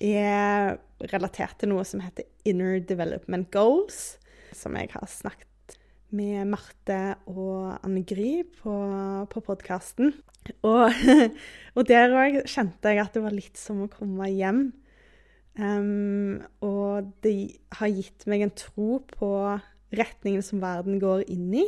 er 0.00 0.78
relatert 1.12 1.58
til 1.60 1.72
noe 1.72 1.84
som 1.88 2.02
heter 2.04 2.26
Inner 2.48 2.78
Development 2.80 3.50
Goals, 3.52 4.16
som 4.56 4.76
jeg 4.78 4.90
har 4.94 5.06
snakket 5.10 5.76
med 6.14 6.46
Marte 6.48 7.16
og 7.28 7.76
Anne 7.84 8.02
Gry 8.06 8.40
på, 8.60 8.74
på 9.30 9.42
podkasten. 9.44 10.14
Og, 10.62 10.92
og, 11.76 11.82
der 11.88 12.14
òg 12.14 12.42
kjente 12.46 12.92
jeg 12.92 13.02
at 13.02 13.16
det 13.16 13.24
var 13.24 13.34
litt 13.34 13.58
som 13.60 13.82
å 13.84 13.90
komme 13.92 14.30
hjem. 14.30 14.68
Um, 15.56 16.44
og 16.64 17.10
det 17.24 17.56
har 17.78 17.90
gitt 17.90 18.26
meg 18.28 18.44
en 18.44 18.54
tro 18.54 19.00
på 19.08 19.30
retningen 19.96 20.44
som 20.44 20.62
verden 20.62 21.00
går 21.02 21.24
inn 21.32 21.48
i. 21.56 21.66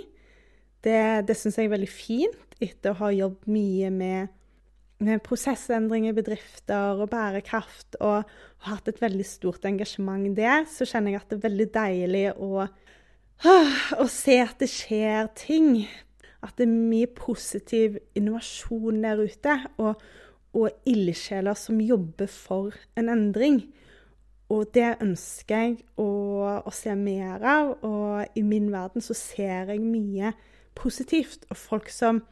Det, 0.85 1.27
det 1.27 1.37
syns 1.37 1.59
jeg 1.59 1.69
er 1.69 1.75
veldig 1.75 1.91
fint 1.91 2.59
etter 2.63 2.93
å 2.93 3.01
ha 3.01 3.09
jobbet 3.15 3.49
mye 3.51 3.91
med, 3.95 4.35
med 5.05 5.23
prosessendring 5.23 6.09
i 6.09 6.15
bedrifter 6.17 6.99
og 6.99 7.11
bærekraft, 7.13 7.99
og, 8.01 8.29
har 8.59 8.75
hatt 8.75 8.89
et 8.91 8.99
veldig 8.99 9.23
stort 9.23 9.67
engasjement 9.69 10.33
der. 10.35 10.65
Så 10.67 10.83
kjenner 10.89 11.15
jeg 11.15 11.21
at 11.21 11.31
det 11.31 11.37
er 11.39 11.45
veldig 11.47 11.67
deilig 11.77 12.25
å 12.35 12.67
å 13.47 14.07
se 14.11 14.39
at 14.43 14.59
det 14.63 14.71
skjer 14.71 15.29
ting. 15.39 15.87
At 16.43 16.59
det 16.59 16.69
er 16.69 16.75
mye 16.75 17.09
positiv 17.11 17.99
innovasjon 18.19 19.03
der 19.03 19.23
ute. 19.23 19.59
Og, 19.79 20.01
og 20.57 20.89
ildsjeler 20.89 21.59
som 21.59 21.81
jobber 21.83 22.31
for 22.31 22.75
en 22.99 23.11
endring. 23.13 23.63
Og 24.49 24.71
det 24.73 24.95
ønsker 25.05 25.65
jeg 25.65 25.75
å, 26.01 26.09
å, 26.65 26.73
se 26.73 26.95
mer 26.97 27.43
av. 27.45 27.75
Og 27.85 28.39
i 28.39 28.45
min 28.47 28.71
verden 28.73 29.05
så 29.05 29.17
ser 29.17 29.75
jeg 29.75 29.85
mye 29.85 30.33
positivt. 30.79 31.47
Og 31.51 31.59
folk 31.59 31.93
som, 31.93 32.23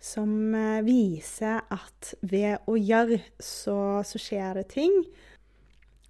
som 0.00 0.54
eh, 0.56 0.80
viser 0.86 1.60
at 1.70 2.14
ved 2.24 2.64
å 2.70 2.76
gjøre, 2.78 3.20
så, 3.36 4.00
så 4.06 4.20
skjer 4.20 4.62
det 4.62 4.70
ting. 4.72 4.94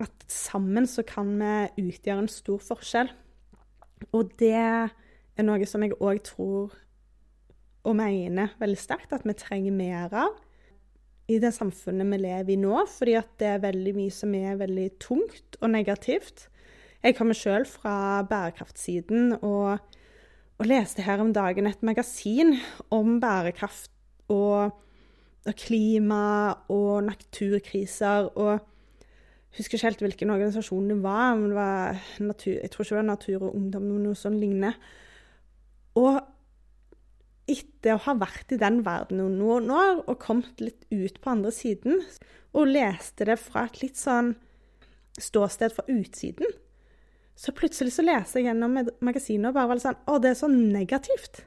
At 0.01 0.27
sammen 0.31 0.87
så 0.89 1.05
kan 1.07 1.35
vi 1.41 1.89
utgjøre 1.91 2.25
en 2.25 2.31
stor 2.31 2.63
forskjell. 2.65 3.11
Og 4.17 4.31
det 4.41 4.55
er 4.57 5.45
noe 5.45 5.67
som 5.69 5.83
jeg 5.85 5.99
òg 5.99 6.23
tror 6.31 6.79
og 7.81 7.97
mener 7.97 8.53
veldig 8.61 8.79
sterkt 8.79 9.13
at 9.17 9.25
vi 9.25 9.35
trenger 9.37 9.73
mer 9.73 10.13
av 10.27 10.39
i 11.31 11.39
det 11.41 11.53
samfunnet 11.55 12.09
vi 12.11 12.19
lever 12.25 12.55
i 12.57 12.59
nå, 12.59 12.83
fordi 12.91 13.15
at 13.19 13.31
det 13.39 13.49
er 13.53 13.63
veldig 13.63 13.93
mye 13.97 14.15
som 14.15 14.33
er 14.35 14.59
veldig 14.59 14.89
tungt 15.03 15.59
og 15.61 15.71
negativt. 15.71 16.49
Jeg 17.05 17.17
kommer 17.17 17.39
sjøl 17.39 17.65
fra 17.71 17.95
bærekraftsiden 18.29 19.37
og, 19.39 19.79
og, 20.61 20.67
leste 20.69 21.05
her 21.05 21.23
om 21.23 21.33
dagen 21.33 21.67
et 21.67 21.83
magasin 21.83 22.59
om 22.93 23.17
bærekraft 23.21 23.91
og, 24.29 24.75
og 25.47 25.55
klima 25.57 26.53
og 26.69 27.07
naturkriser. 27.07 28.29
og 28.37 28.61
jeg 29.51 29.65
husker 29.65 29.79
ikke 29.79 29.87
helt 29.87 30.03
hvilken 30.05 30.31
organisasjon 30.31 30.91
det 30.93 31.03
var. 31.03 31.35
men 31.35 31.49
det 31.49 31.57
var 31.57 32.03
natur, 32.19 32.53
Jeg 32.53 32.71
tror 32.71 32.85
ikke 32.85 32.95
det 32.95 32.97
var 32.97 33.09
Natur 33.09 33.43
og 33.43 33.57
Ungdom, 33.57 33.87
eller 33.89 34.05
noe 34.05 34.15
sånt 34.15 34.39
lignende. 34.39 34.75
Og 35.99 36.21
etter 37.51 37.97
å 37.97 38.05
ha 38.05 38.15
vært 38.15 38.53
i 38.55 38.61
den 38.61 38.85
verdenen 38.87 39.39
noen 39.41 39.71
år 39.75 40.05
og 40.07 40.21
kommet 40.23 40.61
litt 40.63 40.85
ut 40.93 41.19
på 41.21 41.33
andre 41.33 41.51
siden, 41.51 41.99
og 42.55 42.71
leste 42.71 43.27
det 43.27 43.39
fra 43.43 43.65
et 43.67 43.81
litt 43.83 43.99
sånn 43.99 44.37
ståsted 45.19 45.75
fra 45.75 45.85
utsiden, 45.91 46.47
så 47.41 47.55
plutselig 47.57 47.95
så 47.95 48.05
leser 48.05 48.41
jeg 48.41 48.51
gjennom 48.51 48.75
magasinet 49.01 49.49
og 49.49 49.57
bare 49.57 49.71
var 49.71 49.79
litt 49.79 49.87
sånn 49.87 50.03
Å, 50.05 50.19
det 50.21 50.35
er 50.35 50.39
så 50.43 50.49
negativt. 50.53 51.45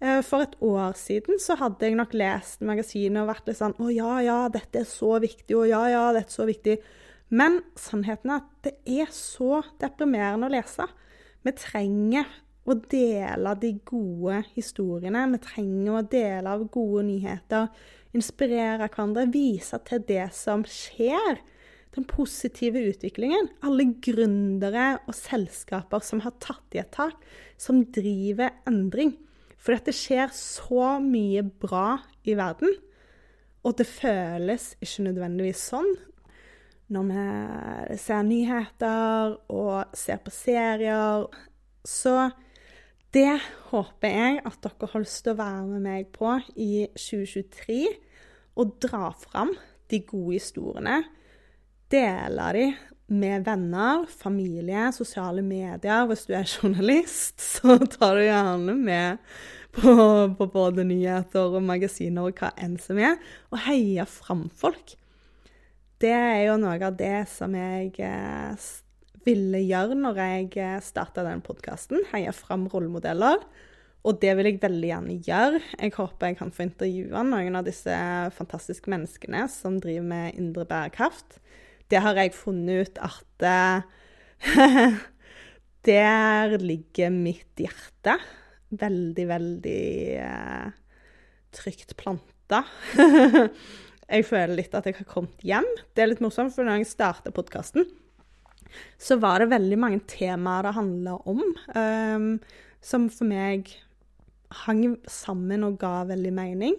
Eh, 0.00 0.20
for 0.24 0.44
et 0.44 0.54
år 0.62 0.94
siden 0.96 1.40
så 1.42 1.56
hadde 1.58 1.88
jeg 1.88 1.98
nok 1.98 2.14
lest 2.16 2.62
magasinet 2.64 3.24
og 3.24 3.32
vært 3.32 3.50
litt 3.50 3.58
sånn 3.58 3.74
Å 3.82 3.90
ja, 3.92 4.12
ja, 4.24 4.38
dette 4.52 4.84
er 4.84 4.88
så 4.88 5.16
viktig. 5.22 5.56
Å 5.58 5.66
ja, 5.66 5.82
ja, 5.90 6.04
dette 6.14 6.30
er 6.30 6.38
så 6.38 6.46
viktig. 6.48 6.78
Men 7.34 7.60
sannheten 7.78 8.32
er 8.32 8.44
at 8.44 8.54
det 8.66 9.00
er 9.00 9.10
så 9.14 9.64
deprimerende 9.82 10.48
å 10.48 10.54
lese. 10.54 10.86
Vi 11.42 11.54
trenger 11.58 12.30
å 12.70 12.76
dele 12.78 13.54
de 13.58 13.74
gode 13.86 14.40
historiene. 14.54 15.26
Vi 15.34 15.42
trenger 15.42 15.98
å 15.98 16.06
dele 16.06 16.54
av 16.54 16.66
gode 16.72 17.06
nyheter. 17.10 17.70
Inspirere 18.14 18.86
hverandre. 18.86 19.26
Vise 19.34 19.78
til 19.86 20.02
det 20.06 20.28
som 20.38 20.62
skjer. 20.66 21.42
Den 21.96 22.06
positive 22.06 22.82
utviklingen. 22.90 23.50
Alle 23.66 23.88
gründere 24.02 25.00
og 25.06 25.16
selskaper 25.16 26.04
som 26.06 26.22
har 26.24 26.36
tatt 26.42 26.76
i 26.76 26.82
et 26.82 26.92
tak, 26.94 27.18
som 27.58 27.82
driver 27.90 28.54
endring. 28.70 29.16
For 29.60 29.76
det 29.76 29.96
skjer 29.96 30.30
så 30.34 30.96
mye 31.02 31.42
bra 31.44 31.98
i 32.24 32.36
verden. 32.38 32.76
Og 33.66 33.76
det 33.76 33.88
føles 33.90 34.72
ikke 34.80 35.10
nødvendigvis 35.10 35.66
sånn 35.72 35.90
når 36.90 37.06
vi 37.06 37.96
ser 38.02 38.22
nyheter 38.26 39.36
og 39.54 39.92
ser 39.94 40.18
på 40.24 40.32
serier. 40.34 41.28
Så 41.86 42.30
det 43.14 43.38
håper 43.70 44.14
jeg 44.14 44.40
at 44.46 44.58
dere 44.64 44.88
har 44.90 45.04
lyst 45.04 45.22
til 45.24 45.34
å 45.34 45.38
være 45.38 45.68
med 45.68 45.84
meg 45.86 46.10
på 46.16 46.34
i 46.58 46.88
2023. 46.96 47.80
Og 48.58 48.74
dra 48.82 49.12
fram 49.14 49.54
de 49.90 50.02
gode 50.06 50.40
historiene. 50.40 51.02
Dele 51.90 52.52
de 52.54 52.66
med 53.10 53.46
venner, 53.46 54.04
familie, 54.06 54.86
sosiale 54.94 55.42
medier. 55.42 56.06
Hvis 56.06 56.28
du 56.28 56.36
er 56.38 56.46
journalist, 56.46 57.40
så 57.54 57.78
tar 57.90 58.16
du 58.18 58.24
gjerne 58.28 58.76
med 58.78 59.18
på, 59.74 59.92
på 60.38 60.50
både 60.52 60.86
nyheter 60.86 61.58
og 61.58 61.66
magasiner 61.66 62.30
og 62.30 62.38
hva 62.38 62.52
enn 62.62 62.78
som 62.82 63.00
er. 63.02 63.18
Og 63.50 63.64
heier 63.66 64.06
fram 64.10 64.48
folk 64.54 64.96
det 66.00 66.12
er 66.16 66.46
jo 66.48 66.56
noe 66.60 66.78
av 66.80 66.94
det 66.96 67.26
som 67.28 67.52
jeg 67.56 67.90
eh, 68.00 68.68
ville 69.26 69.58
gjøre 69.66 69.98
når 69.98 70.20
jeg 70.22 70.46
eh, 70.56 70.78
starta 70.80 71.24
den 71.26 71.42
podkasten. 71.44 72.06
Heie 72.14 72.32
fram 72.32 72.64
rollemodeller. 72.72 73.42
Og 74.08 74.16
det 74.22 74.32
vil 74.38 74.48
jeg 74.48 74.62
veldig 74.62 74.88
gjerne 74.88 75.18
gjøre. 75.26 75.60
Jeg 75.76 75.92
håper 75.98 76.30
jeg 76.30 76.38
kan 76.38 76.54
få 76.56 76.64
intervjue 76.64 77.24
noen 77.28 77.58
av 77.58 77.66
disse 77.66 77.96
fantastiske 78.32 78.88
menneskene 78.88 79.44
som 79.52 79.76
driver 79.82 80.06
med 80.08 80.38
indre 80.40 80.64
bærekraft. 80.70 81.36
Det 81.90 82.02
har 82.04 82.18
jeg 82.20 82.36
funnet 82.36 82.86
ut 82.86 83.00
at 83.02 83.46
uh, 83.46 83.80
Der 85.88 86.56
ligger 86.60 87.12
mitt 87.12 87.60
hjerte. 87.60 88.18
Veldig, 88.70 89.26
veldig 89.30 89.84
uh, 90.22 90.68
trygt 91.56 91.96
planta. 91.98 92.62
Jeg 94.10 94.26
føler 94.26 94.56
litt 94.58 94.72
at 94.74 94.88
jeg 94.88 94.96
har 94.98 95.06
kommet 95.06 95.42
hjem. 95.46 95.66
Det 95.94 96.02
er 96.02 96.08
litt 96.10 96.22
morsomt, 96.24 96.50
for 96.50 96.66
når 96.66 96.80
jeg 96.80 96.88
starta 96.90 97.30
podkasten, 97.30 97.84
så 98.98 99.16
var 99.22 99.38
det 99.38 99.52
veldig 99.52 99.78
mange 99.78 100.00
temaer 100.10 100.66
det 100.66 100.72
handla 100.74 101.14
om, 101.30 101.42
um, 101.76 102.26
som 102.82 103.06
for 103.12 103.30
meg 103.30 103.70
hang 104.64 104.82
sammen 105.06 105.62
og 105.68 105.78
ga 105.78 106.00
veldig 106.10 106.32
mening. 106.34 106.74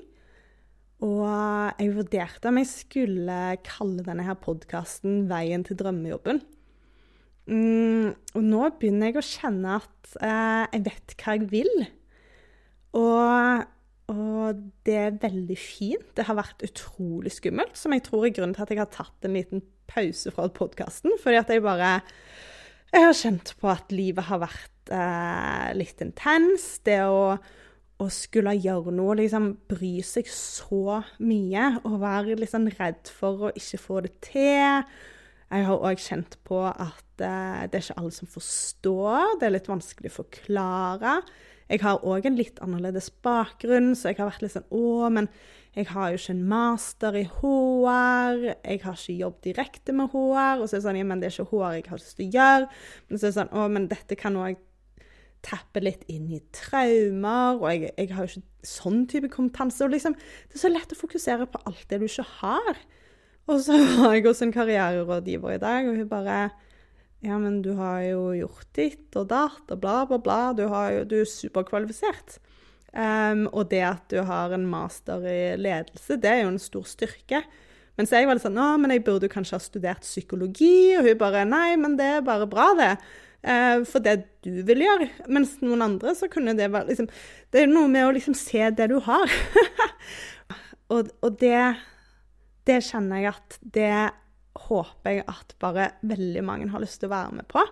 Og 1.01 1.25
jeg 1.81 1.95
vurderte 1.95 2.49
om 2.51 2.59
jeg 2.61 2.69
skulle 2.69 3.37
kalle 3.65 4.05
denne 4.05 4.25
her 4.27 4.37
podkasten 4.37 5.25
'Veien 5.29 5.65
til 5.65 5.79
drømmejobben'. 5.79 6.43
Mm, 7.49 8.13
og 8.37 8.43
nå 8.45 8.67
begynner 8.79 9.09
jeg 9.09 9.17
å 9.17 9.25
kjenne 9.25 9.79
at 9.81 10.13
eh, 10.21 10.65
jeg 10.75 10.83
vet 10.85 11.15
hva 11.17 11.35
jeg 11.35 11.47
vil. 11.51 11.71
Og, 12.99 13.63
og, 14.13 14.61
det 14.85 14.97
er 14.99 15.17
veldig 15.23 15.57
fint. 15.57 16.11
Det 16.17 16.27
har 16.27 16.37
vært 16.37 16.63
utrolig 16.67 17.33
skummelt, 17.33 17.73
som 17.79 17.95
jeg 17.95 18.05
tror 18.05 18.27
er 18.27 18.35
grunnen 18.35 18.53
til 18.55 18.65
at 18.67 18.73
jeg 18.73 18.81
har 18.83 18.91
tatt 18.93 19.27
en 19.27 19.35
liten 19.35 19.65
pause 19.91 20.31
fra 20.35 20.47
podkasten. 20.53 21.17
Fordi 21.23 21.41
at 21.41 21.49
jeg 21.51 21.65
bare 21.65 22.01
Jeg 22.91 23.05
har 23.07 23.15
kjent 23.15 23.53
på 23.55 23.69
at 23.71 23.93
livet 23.95 24.27
har 24.27 24.41
vært 24.43 24.89
eh, 24.91 25.67
litt 25.79 26.01
intens. 26.03 26.81
Det 26.83 26.99
å, 27.07 27.37
å 28.01 28.07
skulle 28.13 28.55
gjøre 28.57 28.93
noe, 28.95 29.15
liksom 29.19 29.51
bry 29.69 29.93
seg 30.05 30.29
så 30.33 31.01
mye 31.21 31.67
og 31.83 31.99
være 32.01 32.37
litt 32.39 32.53
sånn 32.53 32.69
redd 32.79 33.11
for 33.13 33.47
å 33.47 33.53
ikke 33.57 33.81
få 33.81 34.01
det 34.07 34.13
til. 34.25 34.89
Jeg 35.51 35.67
har 35.67 35.85
òg 35.85 35.99
kjent 35.99 36.37
på 36.47 36.63
at 36.69 37.21
eh, 37.21 37.63
det 37.67 37.77
er 37.77 37.85
ikke 37.85 37.99
alle 37.99 38.15
som 38.15 38.29
forstår. 38.31 39.37
Det 39.39 39.47
er 39.47 39.55
litt 39.57 39.69
vanskelig 39.69 40.13
å 40.13 40.19
forklare. 40.21 41.17
Jeg 41.71 41.83
har 41.83 42.05
òg 42.07 42.27
en 42.27 42.37
litt 42.39 42.59
annerledes 42.63 43.09
bakgrunn, 43.23 43.93
så 43.95 44.11
jeg 44.11 44.19
har 44.19 44.31
vært 44.31 44.45
litt 44.45 44.55
sånn 44.55 44.71
Å, 44.75 45.11
men 45.13 45.29
jeg 45.75 45.87
har 45.93 46.11
jo 46.11 46.19
ikke 46.19 46.33
en 46.33 46.47
master 46.51 47.15
i 47.15 47.23
HR. 47.27 48.41
Jeg 48.49 48.81
har 48.83 48.97
ikke 48.97 49.19
jobb 49.21 49.37
direkte 49.45 49.95
med 49.95 50.11
HR. 50.11 50.59
Og 50.59 50.65
så 50.65 50.75
er 50.75 50.81
det 50.81 50.87
sånn 50.87 50.99
Ja, 50.99 51.05
men 51.07 51.21
det 51.21 51.29
er 51.29 51.37
ikke 51.37 51.51
HR 51.53 51.77
jeg 51.77 51.87
har 51.87 52.01
lyst 52.01 52.17
til 52.17 52.27
å 52.27 52.35
gjøre. 52.35 52.67
Men 53.07 53.21
så 53.21 53.23
er 53.23 53.31
det 53.31 53.37
sånn 53.37 53.55
Å, 53.55 53.69
men 53.71 53.87
dette 53.91 54.19
kan 54.19 54.39
òg 54.39 54.59
tappe 55.45 55.81
litt 55.83 56.03
inn 56.11 56.29
i 56.33 56.39
traumer, 56.55 57.57
og 57.57 57.67
jeg, 57.69 57.91
jeg 57.97 58.11
har 58.15 58.25
jo 58.27 58.35
ikke 58.35 58.71
sånn 58.71 59.05
type 59.09 59.31
kompetanse. 59.33 59.83
Og 59.85 59.93
liksom, 59.95 60.15
det 60.15 60.57
er 60.57 60.63
så 60.63 60.71
lett 60.71 60.93
å 60.93 60.99
fokusere 60.99 61.47
på 61.51 61.61
alt 61.69 61.85
det 61.89 62.01
du 62.01 62.07
ikke 62.07 62.27
har. 62.41 62.83
Og 63.49 63.63
så 63.65 63.77
var 63.97 64.15
jeg 64.15 64.27
hos 64.27 64.43
en 64.45 64.53
karriererådgiver 64.53 65.55
i 65.55 65.61
dag, 65.61 65.89
og 65.89 65.97
hun 66.01 66.11
bare 66.11 66.43
Ja, 67.21 67.35
men 67.37 67.59
du 67.61 67.75
har 67.77 67.99
jo 68.01 68.31
gjort 68.33 68.69
ditt 68.73 69.13
og 69.19 69.27
datt 69.29 69.69
og 69.69 69.81
bla, 69.81 69.99
bla, 70.09 70.17
bla. 70.17 70.39
Du, 70.57 70.63
jo, 70.65 71.03
du 71.05 71.19
er 71.19 71.27
superkvalifisert. 71.29 72.39
Um, 72.91 73.45
og 73.53 73.69
det 73.71 73.83
at 73.87 74.07
du 74.11 74.17
har 74.25 74.51
en 74.51 74.65
master 74.67 75.21
i 75.29 75.53
ledelse, 75.55 76.17
det 76.19 76.31
er 76.31 76.41
jo 76.41 76.55
en 76.55 76.59
stor 76.59 76.87
styrke. 76.89 77.43
Mens 77.99 78.11
jeg 78.15 78.25
var 78.25 78.35
litt 78.35 78.45
sånn 78.47 78.57
Å, 78.57 78.71
men 78.81 78.93
jeg 78.95 79.03
burde 79.05 79.29
kanskje 79.31 79.57
ha 79.57 79.61
studert 79.61 80.07
psykologi. 80.07 80.95
Og 80.97 81.05
hun 81.05 81.19
bare 81.19 81.45
Nei, 81.45 81.75
men 81.77 81.97
det 81.99 82.09
er 82.17 82.25
bare 82.25 82.49
bra, 82.49 82.71
det. 82.79 82.95
Uh, 83.41 83.81
for 83.89 84.03
det 84.05 84.19
du 84.45 84.61
vil 84.67 84.83
gjøre. 84.85 85.07
Mens 85.33 85.55
noen 85.63 85.81
andre 85.85 86.13
så 86.17 86.29
kunne 86.29 86.53
det 86.57 86.67
være 86.69 86.91
liksom 86.91 87.07
Det 87.53 87.63
er 87.63 87.71
noe 87.71 87.89
med 87.89 88.05
å 88.05 88.13
liksom 88.13 88.37
se 88.37 88.67
det 88.77 88.91
du 88.91 88.99
har. 89.01 89.33
og, 90.93 91.09
og 91.25 91.39
det 91.41 91.63
det 92.69 92.81
kjenner 92.85 93.23
jeg 93.23 93.33
at 93.33 93.59
det 93.73 93.93
håper 94.67 95.15
jeg 95.15 95.27
at 95.31 95.53
bare 95.61 95.91
veldig 96.05 96.43
mange 96.45 96.69
har 96.71 96.83
lyst 96.83 97.01
til 97.01 97.09
å 97.09 97.15
være 97.15 97.37
med 97.39 97.47
på. 97.49 97.63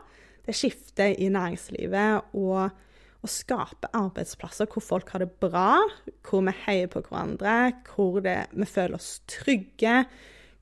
Det 0.46 0.56
skiftet 0.58 1.20
i 1.22 1.30
næringslivet 1.32 2.34
og 2.40 2.72
å 3.20 3.30
skape 3.30 3.92
arbeidsplasser 4.00 4.70
hvor 4.72 4.84
folk 4.84 5.12
har 5.14 5.22
det 5.26 5.34
bra, 5.44 5.78
hvor 6.26 6.44
vi 6.48 6.56
heier 6.64 6.90
på 6.92 7.04
hverandre, 7.04 7.74
hvor 7.92 8.22
det, 8.24 8.38
vi 8.56 8.68
føler 8.70 8.98
oss 8.98 9.20
trygge, 9.30 10.06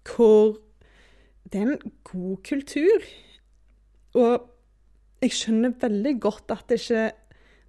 hvor 0.09 0.57
det 1.47 1.61
er 1.61 1.73
en 1.75 1.95
god 2.09 2.37
kultur. 2.47 3.07
Og 4.17 4.47
jeg 5.23 5.33
skjønner 5.33 5.77
veldig 5.81 6.13
godt 6.21 6.53
at 6.53 6.67
det 6.69 6.81
ikke 6.81 7.05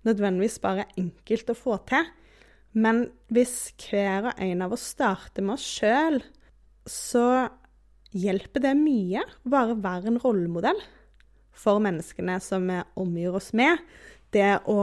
nødvendigvis 0.08 0.58
bare 0.62 0.84
er 0.84 0.98
enkelt 1.00 1.52
å 1.52 1.56
få 1.58 1.78
til. 1.88 2.10
Men 2.78 3.06
hvis 3.32 3.72
hver 3.80 4.30
og 4.30 4.42
en 4.44 4.64
av 4.66 4.74
oss 4.76 4.90
starter 4.92 5.44
med 5.44 5.56
oss 5.56 5.66
sjøl 5.78 6.20
så 6.88 7.48
hjelper 8.16 8.64
det 8.64 8.74
mye 8.78 9.22
å 9.24 9.52
bare 9.52 9.76
være 9.80 10.12
en 10.12 10.20
rollemodell 10.22 10.80
for 11.58 11.82
menneskene 11.82 12.38
som 12.42 12.68
vi 12.70 12.78
omgir 13.00 13.36
oss 13.36 13.52
med. 13.56 13.80
Det 14.32 14.60
å 14.70 14.80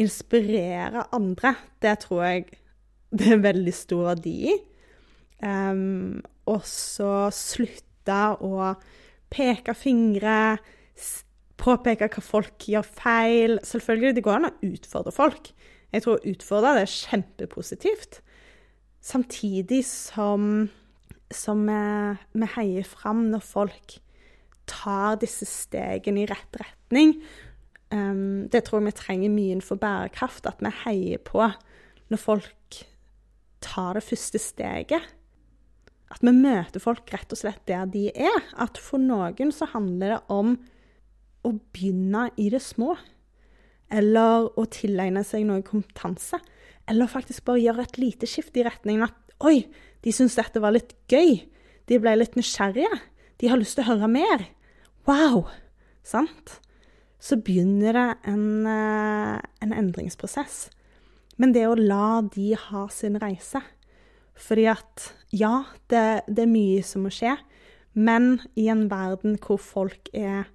inspirere 0.00 1.08
andre, 1.16 1.54
det 1.82 1.96
tror 2.04 2.24
jeg 2.24 2.44
det 3.10 3.32
er 3.34 3.42
veldig 3.42 3.74
stor 3.74 4.12
verdi 4.12 4.34
i. 4.52 4.58
Um, 5.40 6.20
og 6.50 6.64
så 6.68 7.28
slutte 7.34 8.20
å 8.44 8.72
peke 9.32 9.74
fingre, 9.78 10.58
påpeke 11.60 12.08
hva 12.08 12.24
folk 12.24 12.66
gjør 12.72 12.86
feil. 12.86 13.58
Selvfølgelig, 13.66 14.16
det 14.16 14.24
går 14.26 14.38
an 14.38 14.50
å 14.50 14.56
utfordre 14.70 15.14
folk. 15.14 15.52
Jeg 15.90 16.04
tror 16.04 16.18
å 16.18 16.32
utfordre 16.32 16.76
det 16.78 16.84
er 16.86 16.94
kjempepositivt. 16.96 18.20
Samtidig 19.04 19.82
som 19.88 20.68
som 21.30 21.62
vi, 21.66 22.46
heier 22.56 22.86
fram 22.86 23.28
når 23.30 23.44
folk 23.44 23.98
tar 24.70 25.18
disse 25.22 25.46
stegene 25.48 26.24
i 26.24 26.28
rett 26.30 26.58
retning. 26.60 27.16
Um, 27.90 28.46
det 28.50 28.64
tror 28.66 28.80
jeg 28.80 28.90
vi 28.90 28.98
trenger 28.98 29.32
mye 29.34 29.54
innenfor 29.54 29.80
bærekraft, 29.82 30.46
at 30.46 30.60
vi 30.62 30.70
heier 30.84 31.22
på 31.22 31.42
når 32.10 32.20
folk 32.20 32.82
tar 33.62 33.98
det 33.98 34.04
første 34.06 34.40
steget. 34.42 35.08
At 36.10 36.22
vi 36.26 36.34
møter 36.34 36.82
folk 36.82 37.10
rett 37.14 37.30
og 37.30 37.38
slett 37.38 37.62
der 37.70 37.86
de 37.90 38.08
er. 38.10 38.46
At 38.58 38.78
for 38.82 39.02
noen 39.02 39.52
så 39.54 39.68
handler 39.70 40.16
det 40.16 40.20
om 40.34 40.56
å 41.46 41.54
begynne 41.72 42.28
i 42.40 42.48
det 42.52 42.62
små. 42.64 42.94
Eller 43.90 44.48
å 44.58 44.66
tilegne 44.70 45.22
seg 45.26 45.46
noe 45.48 45.64
kompetanse. 45.66 46.38
Eller 46.90 47.10
faktisk 47.10 47.46
bare 47.48 47.62
gjøre 47.62 47.86
et 47.86 47.98
lite 48.00 48.28
skift 48.30 48.56
i 48.58 48.64
retningen 48.66 49.06
at 49.06 49.16
oi, 49.46 49.64
de 50.04 50.12
syns 50.14 50.36
dette 50.38 50.62
var 50.62 50.74
litt 50.74 50.94
gøy. 51.10 51.40
De 51.90 51.98
ble 52.00 52.16
litt 52.18 52.36
nysgjerrige. 52.38 53.00
De 53.40 53.50
har 53.50 53.60
lyst 53.60 53.78
til 53.78 53.86
å 53.86 53.94
høre 53.94 54.10
mer. 54.10 54.46
Wow! 55.08 55.48
Sant? 56.06 56.58
Så 57.20 57.36
begynner 57.40 57.96
det 57.96 58.08
en, 58.30 58.66
eh, 58.66 59.40
en 59.60 59.72
endringsprosess. 59.76 60.70
Men 61.40 61.52
det 61.52 61.66
å 61.68 61.76
la 61.76 62.20
de 62.22 62.54
ha 62.54 62.86
sin 62.92 63.16
reise 63.20 63.62
Fordi 64.40 64.66
at 64.72 65.10
ja, 65.32 65.64
det, 65.88 66.24
det 66.28 66.44
er 66.44 66.52
mye 66.52 66.82
som 66.84 67.04
må 67.04 67.10
skje, 67.12 67.34
men 67.92 68.38
i 68.56 68.70
en 68.72 68.86
verden 68.88 69.36
hvor 69.36 69.58
folk 69.60 70.08
er 70.16 70.48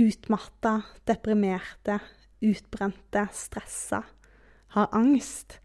utmatta, 0.00 0.80
deprimerte, 1.08 1.98
utbrente, 2.42 3.26
stressa, 3.32 4.02
har 4.72 4.88
angst, 4.96 5.58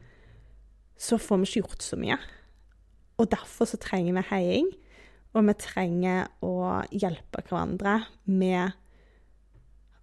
så 0.98 1.18
får 1.22 1.42
vi 1.42 1.48
ikke 1.48 1.64
gjort 1.64 1.86
så 1.86 2.00
mye. 2.00 2.18
Og 3.18 3.30
derfor 3.32 3.70
så 3.70 3.80
trenger 3.82 4.18
vi 4.18 4.26
heiing, 4.32 4.72
og 5.34 5.46
vi 5.48 5.56
trenger 5.62 6.28
å 6.46 6.84
hjelpe 6.92 7.44
hverandre 7.46 8.00
med 8.26 8.74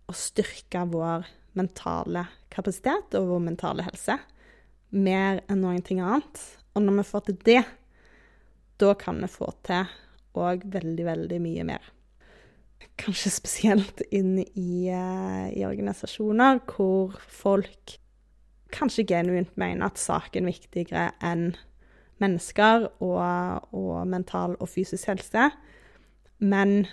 å 0.08 0.14
styrke 0.16 0.84
vår 0.90 1.26
mentale 1.58 2.26
kapasitet 2.52 3.14
og 3.18 3.28
vår 3.30 3.44
mentale 3.48 3.87
helse 3.87 4.18
mer 4.94 5.42
enn 5.50 5.62
noen 5.64 5.82
ting 5.84 6.00
annet. 6.02 6.40
Og 6.74 6.84
når 6.84 7.00
vi 7.00 7.08
får 7.08 7.26
til 7.26 7.38
det, 7.46 7.62
da 8.82 8.94
kan 8.98 9.20
vi 9.22 9.30
få 9.30 9.50
til 9.66 9.90
òg 10.38 10.64
veldig, 10.70 11.04
veldig 11.06 11.40
mye 11.42 11.66
mer. 11.66 11.93
Kanskje 13.01 13.33
spesielt 13.35 14.03
inn 14.14 14.38
i, 14.42 14.88
uh, 14.92 15.47
i 15.51 15.64
organisasjoner 15.66 16.62
hvor 16.70 17.16
folk 17.31 17.99
kanskje 18.75 19.07
genuint 19.07 19.53
mener 19.61 19.87
at 19.87 20.01
saken 20.01 20.47
er 20.47 20.55
viktigere 20.55 21.09
enn 21.25 21.53
mennesker 22.23 22.88
og, 23.03 23.75
og 23.75 24.07
mental 24.11 24.57
og 24.59 24.70
fysisk 24.70 25.11
helse. 25.11 25.51
Men 26.42 26.85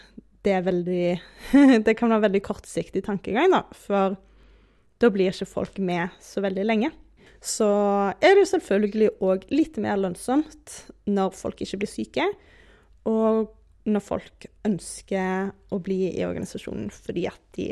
det 0.46 0.56
er 0.58 0.66
veldig 0.66 1.06
Det 1.86 1.96
kan 1.98 2.14
være 2.14 2.28
veldig 2.28 2.44
kortsiktig 2.46 3.06
tankegang, 3.06 3.54
da. 3.54 3.64
For 3.78 4.18
da 5.02 5.10
blir 5.10 5.34
ikke 5.34 5.50
folk 5.50 5.80
med 5.82 6.14
så 6.22 6.44
veldig 6.46 6.66
lenge. 6.68 6.92
Så 7.42 7.68
er 8.22 8.38
det 8.38 8.50
selvfølgelig 8.52 9.16
òg 9.26 9.48
litt 9.50 9.80
mer 9.82 9.98
lønnsomt 9.98 10.76
når 11.10 11.34
folk 11.34 11.64
ikke 11.66 11.82
blir 11.82 11.90
syke, 11.90 12.28
og 13.10 13.50
når 13.86 14.04
folk 14.06 14.50
ønsker 14.68 15.52
å 15.74 15.80
bli 15.84 16.04
i 16.12 16.26
organisasjonen 16.28 16.92
fordi 16.94 17.28
at 17.30 17.42
de 17.58 17.72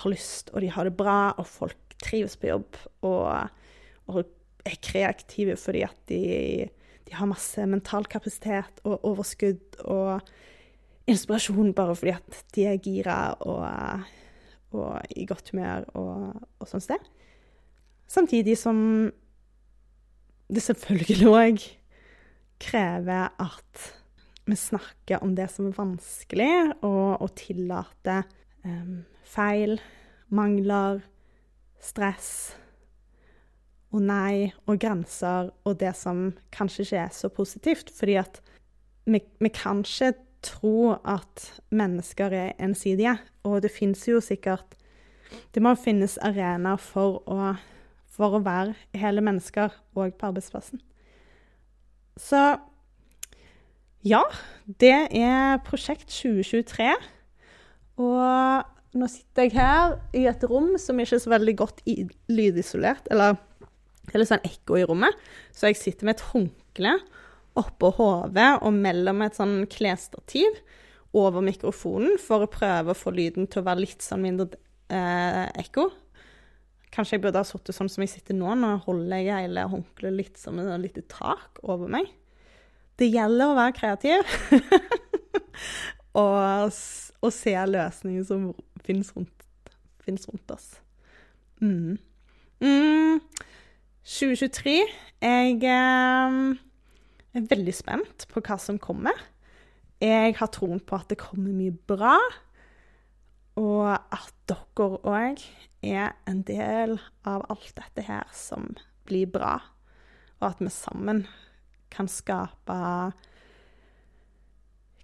har 0.00 0.12
lyst, 0.12 0.52
og 0.54 0.62
de 0.62 0.70
har 0.72 0.86
det 0.86 0.96
bra, 0.96 1.32
og 1.36 1.48
folk 1.48 1.96
trives 2.00 2.36
på 2.40 2.48
jobb 2.48 2.78
og, 3.04 3.50
og 4.08 4.20
er 4.68 4.76
kreative 4.84 5.56
fordi 5.60 5.82
at 5.84 5.98
de 6.08 6.20
de 7.10 7.16
har 7.18 7.26
masse 7.26 7.64
mental 7.66 8.06
kapasitet 8.06 8.80
og 8.86 9.02
overskudd 9.08 9.80
og 9.90 10.20
inspirasjon 11.10 11.72
bare 11.74 11.96
fordi 11.98 12.12
at 12.14 12.42
de 12.54 12.66
er 12.70 12.78
gira 12.84 13.16
og, 13.42 14.04
og 14.78 15.16
i 15.18 15.26
godt 15.26 15.50
humør 15.50 15.88
og, 15.98 16.44
og 16.62 16.70
sånn 16.70 16.84
sted. 16.84 17.08
Samtidig 18.10 18.54
som 18.58 19.10
det 20.50 20.62
selvfølgelig 20.62 21.26
òg 21.30 21.66
krever 22.62 23.34
at 23.42 23.90
vi 24.50 24.58
snakker 24.58 25.22
om 25.24 25.34
det 25.38 25.48
som 25.52 25.68
er 25.70 25.76
vanskelig, 25.78 26.52
og, 26.82 27.20
og 27.22 27.34
tillater 27.38 28.26
um, 28.64 29.02
feil, 29.26 29.78
mangler, 30.34 31.00
stress 31.80 32.32
og 33.90 34.04
nei 34.06 34.50
og 34.68 34.78
grenser 34.82 35.50
og 35.66 35.78
det 35.80 35.92
som 35.98 36.28
kanskje 36.54 36.84
ikke 36.84 37.04
er 37.04 37.14
så 37.14 37.30
positivt. 37.32 37.90
Fordi 37.96 38.18
at 38.20 38.40
vi, 39.10 39.22
vi 39.40 39.50
kan 39.54 39.82
ikke 39.82 40.12
tro 40.46 40.94
at 41.04 41.46
mennesker 41.70 42.32
er 42.32 42.52
ensidige. 42.62 43.16
Og 43.42 43.62
det 43.62 43.72
fins 43.74 44.06
jo 44.08 44.20
sikkert 44.20 44.76
Det 45.54 45.62
må 45.62 45.76
finnes 45.78 46.16
arenaer 46.26 46.78
for 46.82 47.20
å, 47.30 47.52
for 48.10 48.34
å 48.34 48.40
være 48.42 48.74
hele 48.98 49.22
mennesker 49.22 49.70
òg 49.94 50.16
på 50.18 50.26
arbeidsplassen. 50.26 50.80
Så 52.18 52.58
ja, 54.06 54.22
det 54.80 54.96
er 55.16 55.60
prosjekt 55.66 56.08
2023. 56.08 56.90
Og 58.00 58.96
nå 58.96 59.06
sitter 59.12 59.46
jeg 59.46 59.54
her 59.58 59.96
i 60.16 60.24
et 60.30 60.44
rom 60.50 60.72
som 60.80 60.98
ikke 60.98 61.18
er 61.18 61.22
så 61.22 61.32
veldig 61.32 61.56
godt 61.60 61.82
lydisolert. 62.32 63.10
Eller 63.12 63.36
det 64.06 64.14
er 64.14 64.22
litt 64.22 64.32
sånn 64.32 64.46
ekko 64.48 64.78
i 64.80 64.86
rommet. 64.88 65.16
Så 65.54 65.70
jeg 65.70 65.78
sitter 65.78 66.08
med 66.08 66.16
et 66.16 66.28
håndkle 66.32 66.96
oppå 67.60 67.90
hodet 67.98 68.50
og 68.64 68.74
mellom 68.74 69.24
et 69.26 69.36
sånn 69.36 69.64
klesstativ 69.70 70.60
over 71.16 71.42
mikrofonen 71.44 72.16
for 72.22 72.46
å 72.46 72.50
prøve 72.50 72.94
å 72.94 72.98
få 72.98 73.12
lyden 73.14 73.48
til 73.50 73.62
å 73.62 73.66
være 73.66 73.84
litt 73.84 74.04
sånn 74.06 74.22
mindre 74.22 74.48
eh, 74.88 75.46
ekko. 75.60 75.88
Kanskje 76.94 77.18
jeg 77.18 77.24
burde 77.26 77.42
ha 77.42 77.46
sittet 77.46 77.76
sånn 77.76 77.90
som 77.90 78.02
jeg 78.02 78.14
sitter 78.14 78.38
nå. 78.38 78.54
Nå 78.58 78.72
holder 78.86 79.22
jeg 79.22 79.44
hele 79.46 79.66
håndkleet 79.70 80.16
litt 80.16 80.40
som 80.40 80.58
et 80.62 80.72
lite 80.82 81.04
tak 81.10 81.60
over 81.62 81.90
meg. 81.90 82.08
Det 83.00 83.08
gjelder 83.08 83.48
å 83.48 83.56
være 83.56 83.76
kreativ 83.78 84.32
og, 86.20 86.68
og, 86.68 87.30
se 87.32 87.54
løsninger 87.56 88.26
som 88.28 88.50
finnes 88.84 89.12
rundt, 89.16 89.46
finnes 90.04 90.28
rundt 90.28 90.52
oss. 90.52 90.68
Mm. 91.64 91.96
Mm. 92.60 93.22
2023 94.04 94.76
Jeg 95.22 95.56
eh, 95.64 96.36
er 97.32 97.48
veldig 97.54 97.76
spent 97.76 98.28
på 98.28 98.44
hva 98.44 98.60
som 98.60 98.80
kommer. 98.80 99.16
Jeg 100.00 100.36
har 100.36 100.52
troen 100.52 100.80
på 100.80 101.00
at 101.00 101.08
det 101.12 101.20
kommer 101.20 101.52
mye 101.56 101.72
bra, 101.72 102.16
og 103.60 103.88
at 103.92 104.32
dere 104.48 105.00
òg 105.08 105.42
er 105.84 106.14
en 106.28 106.40
del 106.48 106.96
av 107.28 107.44
alt 107.52 107.72
dette 107.76 108.04
her 108.04 108.28
som 108.36 108.72
blir 109.08 109.28
bra, 109.28 109.58
og 110.40 110.52
at 110.52 110.60
vi 110.64 110.72
sammen 110.72 111.26
kan 111.92 112.08
skape 112.10 112.80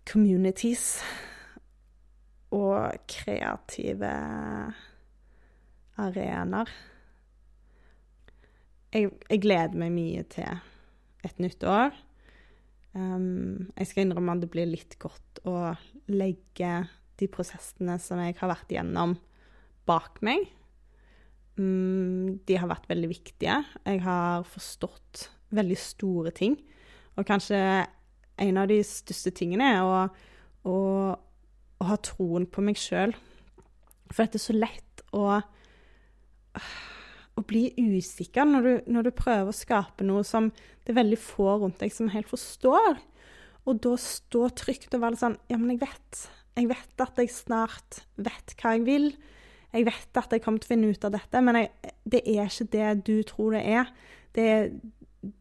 communities 0.06 1.00
og 2.54 2.94
kreative 3.10 4.12
arenaer. 6.00 6.70
Jeg, 8.94 9.10
jeg, 9.28 9.40
gleder 9.42 9.76
meg 9.76 9.92
mye 9.92 10.22
til 10.32 11.26
et 11.26 11.40
nytt 11.42 11.64
år. 11.68 11.96
Um, 12.96 13.72
jeg 13.76 13.90
skal 13.90 14.06
innrømme 14.06 14.36
at 14.36 14.44
det 14.44 14.52
blir 14.52 14.68
litt 14.70 14.96
godt 15.02 15.42
å 15.44 15.74
legge 16.08 16.86
de 17.20 17.28
prosessene 17.32 17.98
som 18.00 18.20
jeg 18.22 18.36
har 18.38 18.52
vært 18.52 18.72
igjennom, 18.72 19.16
bak 19.88 20.22
meg. 20.24 20.46
Um, 21.58 22.38
de 22.48 22.56
har 22.56 22.70
vært 22.70 22.88
veldig 22.88 23.10
viktige. 23.10 23.58
Jeg 23.84 24.02
har 24.06 24.46
forstått 24.48 25.26
veldig 25.56 25.78
store 25.80 26.32
ting. 26.36 26.56
Og 27.16 27.26
kanskje 27.28 27.58
en 28.42 28.60
av 28.60 28.68
de 28.68 28.80
største 28.84 29.32
tingene 29.36 29.70
er 29.78 29.84
å, 29.84 30.00
å, 30.68 30.76
å 31.80 31.88
ha 31.90 31.96
troen 32.04 32.46
på 32.48 32.64
meg 32.64 32.78
sjøl. 32.80 33.14
For 34.12 34.26
det 34.26 34.38
er 34.38 34.44
så 34.44 34.56
lett 34.56 35.04
å, 35.16 35.24
å 37.36 37.44
bli 37.48 37.70
usikker 37.76 38.48
når 38.48 38.66
du, 38.66 38.72
når 38.92 39.08
du, 39.08 39.12
prøver 39.16 39.50
å 39.50 39.56
skape 39.56 40.06
noe 40.06 40.24
som 40.26 40.50
det 40.84 40.92
er 40.92 41.00
veldig 41.00 41.20
få 41.20 41.56
rundt 41.62 41.80
deg 41.82 41.94
som 41.94 42.12
helt 42.12 42.30
forstår. 42.30 43.00
Og 43.66 43.80
da 43.82 43.96
stå 43.98 44.46
trygt 44.54 44.94
og 44.94 45.02
være 45.02 45.20
sånn 45.20 45.40
Ja, 45.50 45.58
men 45.58 45.74
jeg 45.74 45.82
vet. 45.86 46.26
Jeg 46.56 46.70
vet 46.70 47.02
at 47.02 47.18
jeg 47.20 47.32
snart 47.34 48.04
vet 48.16 48.54
hva 48.60 48.76
jeg 48.76 48.86
vil. 48.86 49.08
Jeg 49.74 49.88
vet 49.88 50.20
at 50.20 50.32
jeg 50.32 50.44
kommer 50.44 50.62
til 50.62 50.70
å 50.70 50.72
finne 50.72 50.92
ut 50.94 51.02
av 51.04 51.12
dette, 51.16 51.40
men 51.44 51.58
jeg, 51.60 51.94
det 52.08 52.22
er 52.22 52.46
ikke 52.46 52.68
det 52.72 52.92
du 53.08 53.16
tror 53.28 53.56
det 53.56 53.64
er. 53.66 53.90
Det, 54.36 54.46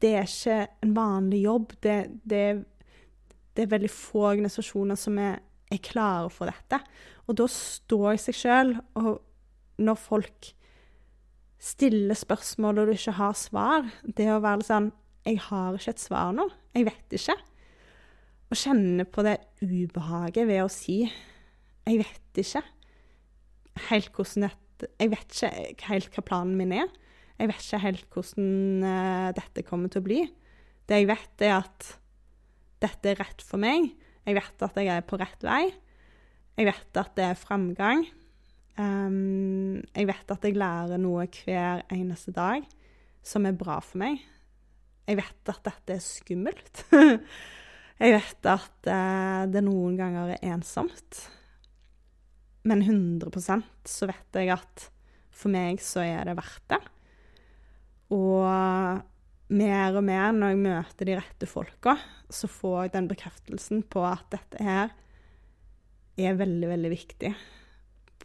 det 0.02 0.12
er 0.20 0.30
ikke 0.30 0.60
en 0.86 0.96
vanlig 0.96 1.44
jobb. 1.46 1.76
Det, 1.84 1.98
det, 2.24 2.44
det 3.56 3.66
er 3.66 3.72
veldig 3.72 3.92
få 3.92 4.26
organisasjoner 4.32 5.00
som 5.00 5.18
er, 5.22 5.40
er 5.72 5.82
klare 5.84 6.30
for 6.34 6.52
dette. 6.52 6.80
Og 7.26 7.38
da 7.40 7.48
står 7.52 8.12
jeg 8.14 8.24
seg 8.28 8.40
sjøl, 8.42 8.76
og 9.02 9.10
når 9.82 10.00
folk 10.00 10.52
stiller 11.66 12.18
spørsmål 12.18 12.82
og 12.82 12.90
du 12.90 12.94
ikke 12.96 13.16
har 13.18 13.36
svar, 13.40 13.88
det 14.04 14.30
å 14.32 14.42
være 14.44 14.62
litt 14.62 14.70
sånn 14.70 14.92
Jeg 15.26 15.40
har 15.48 15.74
ikke 15.74 15.96
et 15.96 16.04
svar 16.04 16.36
nå. 16.38 16.46
Jeg 16.76 16.86
vet 16.86 17.16
ikke. 17.18 17.36
Å 18.46 18.58
kjenne 18.60 19.08
på 19.10 19.24
det 19.26 19.40
ubehaget 19.64 20.46
ved 20.46 20.62
å 20.62 20.70
si 20.70 21.00
Jeg 21.02 21.98
vet 22.04 22.42
ikke 22.44 22.62
helt 23.90 24.12
hvordan 24.14 24.46
dette 24.46 24.92
Jeg 25.02 25.12
vet 25.16 25.34
ikke 25.34 25.90
helt 25.90 26.14
hva 26.14 26.26
planen 26.30 26.60
min 26.60 26.76
er. 26.76 26.92
Jeg 27.36 27.52
vet 27.52 27.64
ikke 27.66 27.84
helt 27.84 28.06
hvordan 28.16 28.86
uh, 28.86 29.30
dette 29.36 29.64
kommer 29.68 29.92
til 29.92 30.04
å 30.04 30.08
bli. 30.08 30.20
Det 30.88 31.02
jeg 31.02 31.10
vet, 31.10 31.34
er 31.44 31.58
at 31.58 31.90
dette 32.84 33.12
er 33.12 33.20
rett 33.20 33.44
for 33.44 33.62
meg. 33.62 33.90
Jeg 34.26 34.38
vet 34.38 34.64
at 34.68 34.78
jeg 34.80 34.92
er 34.94 35.04
på 35.06 35.20
rett 35.20 35.44
vei. 35.46 35.64
Jeg 36.56 36.70
vet 36.70 37.02
at 37.02 37.12
det 37.18 37.26
er 37.28 37.40
framgang. 37.40 38.06
Um, 38.80 39.84
jeg 39.96 40.08
vet 40.10 40.32
at 40.32 40.48
jeg 40.48 40.58
lærer 40.60 41.00
noe 41.00 41.28
hver 41.32 41.84
eneste 41.94 42.34
dag 42.36 42.66
som 43.26 43.48
er 43.48 43.58
bra 43.58 43.80
for 43.84 44.02
meg. 44.04 44.20
Jeg 45.06 45.20
vet 45.20 45.52
at 45.52 45.62
dette 45.68 45.96
er 45.98 46.04
skummelt. 46.04 46.86
jeg 48.04 48.16
vet 48.16 48.52
at 48.52 48.90
uh, 48.90 49.44
det 49.52 49.64
noen 49.66 50.00
ganger 50.00 50.36
er 50.38 50.52
ensomt. 50.56 51.26
Men 52.66 52.82
100% 52.82 53.88
så 53.92 54.10
vet 54.10 54.40
jeg 54.40 54.56
at 54.56 54.90
for 55.36 55.52
meg 55.54 55.84
så 55.84 56.02
er 56.06 56.24
det 56.30 56.38
verdt 56.40 56.70
det. 56.72 56.82
Og 58.14 59.02
mer 59.56 59.98
og 59.98 60.04
mer 60.06 60.36
når 60.36 60.54
jeg 60.54 60.62
møter 60.62 61.10
de 61.10 61.18
rette 61.20 61.50
folka, 61.50 61.96
så 62.30 62.50
får 62.50 62.78
jeg 62.84 62.94
den 62.96 63.10
bekreftelsen 63.10 63.84
på 63.90 64.04
at 64.08 64.26
dette 64.34 64.62
her 64.66 64.94
er 66.18 66.38
veldig, 66.38 66.70
veldig 66.72 66.92
viktig. 66.94 67.34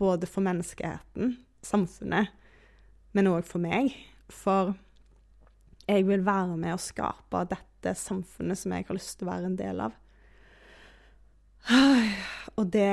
Både 0.00 0.28
for 0.30 0.44
menneskeheten, 0.46 1.34
samfunnet, 1.66 2.30
men 3.16 3.30
òg 3.30 3.44
for 3.48 3.62
meg. 3.62 3.92
For 4.32 4.74
jeg 5.90 6.06
vil 6.08 6.24
være 6.24 6.56
med 6.60 6.76
å 6.76 6.80
skape 6.80 7.44
dette 7.50 7.96
samfunnet 7.98 8.58
som 8.60 8.72
jeg 8.76 8.86
har 8.86 8.96
lyst 8.96 9.18
til 9.18 9.28
å 9.28 9.32
være 9.32 9.50
en 9.50 9.58
del 9.58 9.82
av. 9.88 9.96
Og 12.58 12.70
det, 12.72 12.88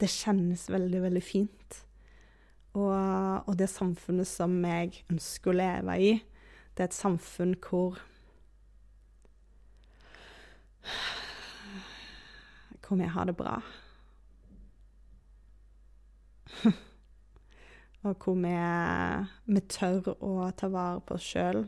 det 0.00 0.10
kjennes 0.10 0.64
veldig, 0.70 1.02
veldig 1.08 1.24
fint. 1.24 1.61
Og, 2.72 3.48
og 3.48 3.56
det 3.58 3.68
samfunnet 3.68 4.28
som 4.28 4.54
jeg 4.64 5.02
ønsker 5.12 5.52
å 5.52 5.58
leve 5.58 5.96
i, 6.00 6.12
det 6.72 6.86
er 6.86 6.88
et 6.88 6.96
samfunn 6.96 7.54
hvor 7.60 8.00
Hvor 12.82 12.98
vi 12.98 13.06
har 13.08 13.24
det 13.24 13.36
bra. 13.38 13.54
og 18.02 18.24
hvor 18.24 18.34
vi, 18.36 18.56
vi, 19.46 19.60
tør 19.70 20.10
å 20.18 20.50
ta 20.58 20.68
vare 20.68 21.00
på 21.06 21.14
oss 21.16 21.28
sjøl. 21.30 21.62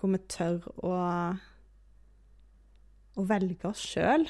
Hvor 0.00 0.10
vi 0.14 0.18
tør 0.32 0.66
å, 0.82 0.94
å 3.14 3.26
velge 3.28 3.70
oss 3.70 3.84
sjøl. 3.92 4.26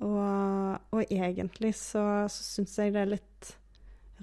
Og, 0.00 0.78
og 0.96 1.00
egentlig 1.12 1.74
så, 1.76 2.02
så 2.32 2.44
syns 2.44 2.78
jeg 2.80 2.94
det 2.94 3.02
er 3.02 3.14
litt 3.16 3.50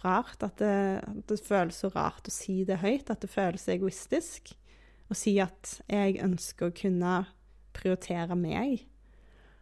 rart 0.04 0.42
at 0.46 0.58
det, 0.62 1.02
at 1.06 1.30
det, 1.30 1.40
føles 1.46 1.82
så 1.84 1.90
rart 1.94 2.30
å 2.30 2.34
si 2.34 2.64
det 2.66 2.80
høyt. 2.82 3.12
At 3.14 3.22
det 3.22 3.32
føles 3.32 3.68
egoistisk 3.70 4.54
å 5.08 5.18
si 5.18 5.38
at 5.42 5.78
jeg 5.88 6.20
ønsker 6.24 6.70
å 6.70 6.76
kunne 6.76 7.20
prioritere 7.78 8.36
meg, 8.38 8.88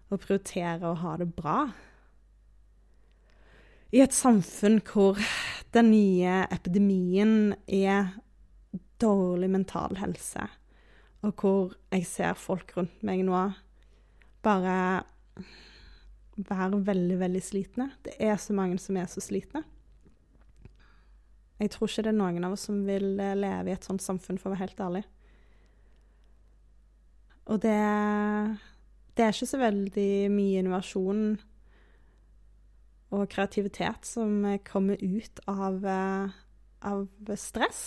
og 0.10 0.22
prioritere 0.24 0.88
å 0.88 1.00
ha 1.02 1.16
det 1.20 1.28
bra. 1.36 1.60
I 3.96 4.02
et 4.04 4.16
samfunn 4.16 4.80
hvor 4.88 5.20
den 5.76 5.92
nye 5.92 6.46
epidemien 6.52 7.54
er 7.68 8.16
dårlig 9.02 9.50
mental 9.52 9.98
helse, 10.00 10.48
og 11.26 11.42
hvor 11.42 11.76
jeg 11.92 12.08
ser 12.08 12.40
folk 12.40 12.72
rundt 12.78 13.04
meg 13.06 13.26
nå 13.28 13.44
bare 14.46 14.78
være 16.36 16.82
veldig, 16.86 17.18
veldig 17.20 17.42
slitne. 17.44 17.90
Det 18.04 18.16
er 18.20 18.36
så 18.42 18.54
mange 18.54 18.78
som 18.82 18.98
er 19.00 19.08
så 19.12 19.24
slitne. 19.24 19.64
Jeg 21.60 21.72
tror 21.72 21.88
ikke 21.88 22.04
det 22.04 22.12
er 22.12 22.20
noen 22.20 22.44
av 22.44 22.56
oss 22.58 22.66
som 22.68 22.82
vil 22.88 23.14
eh, 23.24 23.36
leve 23.40 23.72
i 23.72 23.76
et 23.76 23.86
sånt 23.88 24.04
samfunn, 24.04 24.40
for 24.40 24.52
å 24.52 24.56
være 24.56 24.66
helt 24.66 24.82
ærlig. 24.84 25.04
Og 27.46 27.62
det, 27.64 27.78
det 29.16 29.24
er 29.24 29.36
ikke 29.36 29.48
så 29.54 29.62
veldig 29.62 30.10
mye 30.34 30.64
innovasjon 30.64 31.22
og 33.16 33.30
kreativitet 33.32 34.08
som 34.10 34.42
kommer 34.68 35.00
ut 35.00 35.40
av, 35.48 35.80
eh, 35.88 36.36
av 36.92 37.32
stress. 37.40 37.86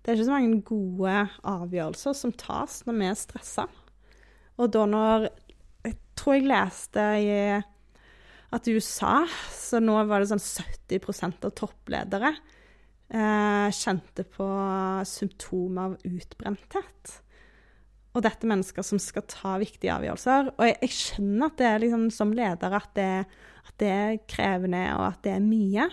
Det 0.00 0.10
er 0.10 0.16
ikke 0.16 0.30
så 0.30 0.38
mange 0.38 0.62
gode 0.66 1.16
avgjørelser 1.52 2.16
som 2.16 2.32
tas 2.34 2.80
når 2.86 2.98
vi 2.98 3.10
er 3.10 3.18
stressa. 3.18 3.68
Og 4.56 4.72
da 4.72 4.86
når 4.88 5.28
tror 6.22 6.38
jeg 6.38 6.46
leste 6.46 7.04
i 7.18 7.36
at 8.52 8.68
i 8.68 8.74
USA 8.76 9.22
så 9.50 9.80
nå 9.82 9.96
var 10.06 10.22
det 10.22 10.30
sånn 10.30 10.42
70 10.42 11.46
av 11.48 11.52
toppledere 11.56 12.30
eh, 13.08 13.68
kjente 13.72 14.26
på 14.28 14.46
symptomer 15.08 15.90
av 15.90 16.06
utbrenthet. 16.06 17.14
Og 18.12 18.24
dette 18.26 18.44
er 18.44 18.52
mennesker 18.52 18.84
som 18.84 19.00
skal 19.00 19.24
ta 19.30 19.56
viktige 19.60 19.94
avgjørelser. 19.94 20.52
Og 20.58 20.66
jeg, 20.68 20.76
jeg 20.84 20.96
skjønner 20.98 21.48
at 21.48 21.58
det 21.60 21.68
er 21.70 21.82
liksom 21.86 22.06
som 22.12 22.34
leder 22.36 22.76
at 22.76 22.90
det, 22.98 23.10
at 23.70 23.76
det 23.80 23.92
er 23.92 24.20
krevende, 24.28 24.82
og 24.98 25.06
at 25.08 25.22
det 25.24 25.32
er 25.38 25.46
mye. 25.46 25.88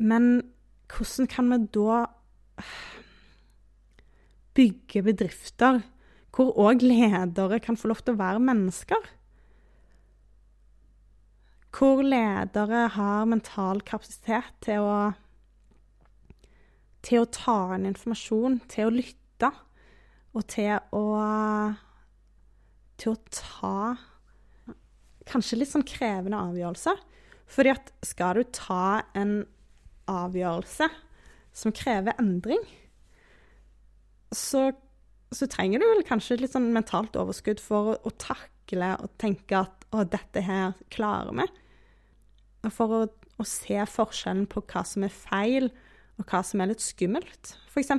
Men 0.00 0.28
hvordan 0.92 1.30
kan 1.30 1.48
vi 1.54 1.60
da 1.72 2.02
bygge 4.60 5.04
bedrifter 5.06 5.80
hvor 6.34 6.52
òg 6.58 6.84
ledere 6.84 7.58
kan 7.62 7.78
få 7.78 7.90
lov 7.90 8.02
til 8.04 8.14
å 8.14 8.20
være 8.20 8.42
mennesker. 8.44 9.08
Hvor 11.74 12.02
ledere 12.02 12.86
har 12.94 13.26
mental 13.30 13.82
kapasitet 13.86 14.54
til 14.64 14.86
å 14.86 14.94
til 17.00 17.22
å 17.22 17.30
ta 17.32 17.74
inn 17.76 17.88
informasjon, 17.88 18.58
til 18.68 18.90
å 18.90 18.92
lytte, 18.92 19.48
og 20.36 20.44
til 20.52 20.76
å 20.94 21.04
til 23.00 23.14
å 23.14 23.20
ta 23.32 23.76
kanskje 25.30 25.60
litt 25.60 25.70
sånn 25.70 25.86
krevende 25.88 26.40
avgjørelser. 26.50 26.98
Fordi 27.50 27.72
at 27.72 27.88
skal 28.06 28.36
du 28.36 28.50
ta 28.54 29.00
en 29.16 29.40
avgjørelse 30.10 30.90
som 31.56 31.74
krever 31.74 32.18
endring, 32.20 32.62
så 34.30 34.70
så 35.34 35.46
trenger 35.50 35.78
du 35.78 35.86
vel 35.86 36.06
kanskje 36.06 36.40
litt 36.40 36.54
sånn 36.54 36.72
mentalt 36.74 37.14
overskudd 37.18 37.60
for 37.62 37.92
å, 37.92 37.98
å 38.02 38.10
takle 38.18 38.94
og 38.98 39.12
tenke 39.22 39.60
at 39.62 39.86
å, 39.94 40.02
dette 40.02 40.42
her 40.42 40.74
klarer 40.90 41.36
vi. 41.38 41.46
For 42.74 42.96
å, 42.96 43.00
å, 43.38 43.46
se 43.46 43.78
forskjellen 43.94 44.48
på 44.50 44.64
hva 44.72 44.82
som 44.86 45.06
er 45.06 45.14
feil, 45.14 45.70
og 46.20 46.26
hva 46.28 46.42
som 46.44 46.60
er 46.60 46.72
litt 46.72 46.82
skummelt, 46.84 47.54
f.eks. 47.70 47.94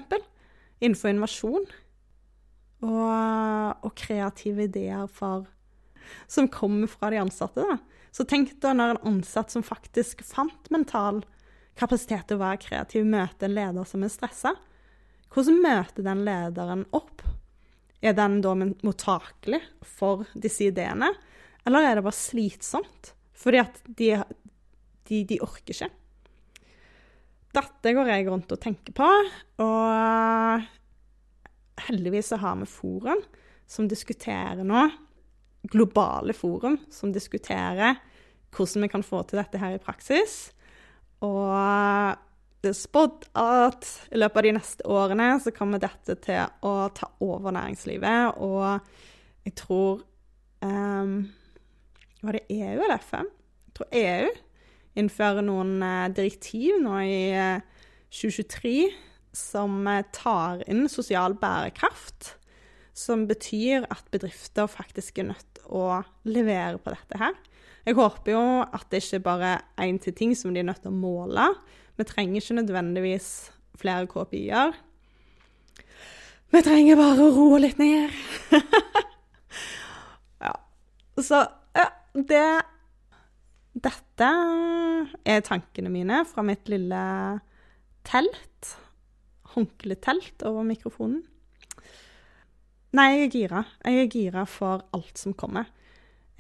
Innenfor 0.82 1.13
innovasjon. 1.13 1.65
Og, 2.82 3.08
og, 3.86 3.91
kreative 3.98 4.65
ideer 4.67 5.08
for, 5.13 5.46
som 6.30 6.50
kommer 6.52 6.89
fra 6.89 7.12
de 7.13 7.22
ansatte. 7.22 7.63
Da. 7.63 7.78
Så 8.12 8.26
tenk 8.28 8.56
da 8.62 8.74
når 8.76 8.96
en 8.96 9.15
ansatt 9.15 9.54
som 9.54 9.63
faktisk 9.65 10.24
fant 10.28 10.70
mental 10.74 11.22
kapasitet 11.80 12.28
til 12.28 12.39
å 12.39 12.44
være 12.44 12.62
kreativ, 12.65 13.08
møter 13.08 13.48
en 13.48 13.56
leder 13.56 13.88
som 13.88 14.04
er 14.04 14.12
stressa 14.12 14.56
hvordan 15.32 15.62
møter 15.63 16.06
den 16.06 16.24
lederen 16.28 16.86
opp? 16.96 17.24
Er 18.02 18.15
den 18.17 18.39
da 18.44 18.56
mottakelig 18.58 19.62
for 19.86 20.26
disse 20.34 20.67
ideene, 20.72 21.12
eller 21.67 21.86
er 21.86 21.98
det 21.98 22.06
bare 22.08 22.17
slitsomt? 22.17 23.13
Fordi 23.38 23.62
at 23.62 23.78
de, 23.86 24.15
de, 25.10 25.22
de 25.30 25.38
orker 25.41 25.74
ikke. 25.76 25.89
Dette 27.52 27.94
går 27.96 28.08
jeg 28.13 28.28
rundt 28.30 28.54
og 28.54 28.62
tenker 28.63 28.96
på, 28.96 29.08
og 29.63 30.67
heldigvis 31.88 32.32
så 32.32 32.39
har 32.41 32.60
vi 32.62 32.67
forum 32.70 33.24
som 33.67 33.89
diskuterer 33.91 34.63
nå, 34.67 34.86
globale 35.72 36.34
forum 36.36 36.78
som 36.91 37.12
diskuterer 37.13 38.00
hvordan 38.52 38.86
vi 38.86 38.91
kan 38.91 39.04
få 39.06 39.22
til 39.28 39.39
dette 39.39 39.60
her 39.62 39.76
i 39.76 39.84
praksis. 39.84 40.52
Og 41.24 42.17
det 42.62 42.69
er 42.69 42.78
spådd 42.78 43.26
at 43.41 43.88
i 44.13 44.19
løpet 44.21 44.38
av 44.38 44.45
de 44.45 44.54
neste 44.54 44.86
årene 44.86 45.30
så 45.41 45.54
kommer 45.56 45.82
dette 45.82 46.15
til 46.21 46.67
å 46.67 46.74
ta 46.93 47.10
over 47.24 47.56
næringslivet, 47.56 48.38
og 48.38 48.82
jeg 49.47 49.56
tror 49.58 50.04
um, 50.62 51.15
Var 52.21 52.38
det 52.38 52.43
EU 52.54 52.84
eller 52.84 53.02
FN? 53.02 53.32
Jeg 53.65 53.78
tror 53.78 53.95
EU 53.97 54.28
innfører 55.02 55.45
noen 55.47 55.80
uh, 55.82 56.12
direktiv 56.13 56.78
nå 56.84 57.00
i 57.02 57.32
uh, 57.34 57.56
eh, 57.58 57.88
2023 58.13 58.76
som 59.34 59.80
uh, 59.88 60.04
tar 60.13 60.62
inn 60.69 60.86
sosial 60.91 61.34
bærekraft. 61.39 62.36
Som 62.93 63.24
betyr 63.26 63.88
at 63.89 64.12
bedrifter 64.13 64.69
faktisk 64.69 65.24
er 65.24 65.32
nødt 65.32 65.63
å 65.65 66.04
levere 66.28 66.78
på 66.78 66.93
dette 66.93 67.17
her. 67.17 67.34
Jeg 67.88 67.97
håper 67.97 68.36
jo 68.36 68.43
at 68.67 68.86
det 68.91 69.02
ikke 69.02 69.24
bare 69.26 69.54
er 69.58 69.88
én 69.88 69.97
til 70.04 70.13
ting 70.13 70.36
som 70.38 70.54
de 70.54 70.62
er 70.62 70.67
nødt 70.67 70.84
til 70.84 70.91
å 70.91 71.00
måle, 71.00 71.47
vi 71.97 72.08
trenger 72.08 72.41
ikke 72.41 72.58
nødvendigvis 72.60 73.30
flere 73.80 74.08
KPI-er. 74.10 74.75
Vi 76.51 76.62
trenger 76.65 76.99
bare 76.99 77.25
å 77.25 77.34
roe 77.36 77.62
litt 77.63 77.80
ned. 77.80 78.12
ja. 80.43 80.54
Så 81.19 81.39
ja, 81.77 81.88
det 82.13 82.45
Dette 83.71 84.30
er 85.23 85.43
tankene 85.47 85.88
mine 85.93 86.25
fra 86.27 86.43
mitt 86.43 86.67
lille 86.71 87.04
telt. 88.08 88.73
Håndkletelt 89.54 90.43
over 90.47 90.67
mikrofonen. 90.67 91.21
Nei, 92.91 93.08
jeg 93.13 93.23
er 93.23 93.32
gira. 93.32 93.62
Jeg 93.88 94.01
er 94.01 94.12
gira 94.12 94.43
for 94.43 94.84
alt 94.91 95.19
som 95.19 95.32
kommer. 95.39 95.69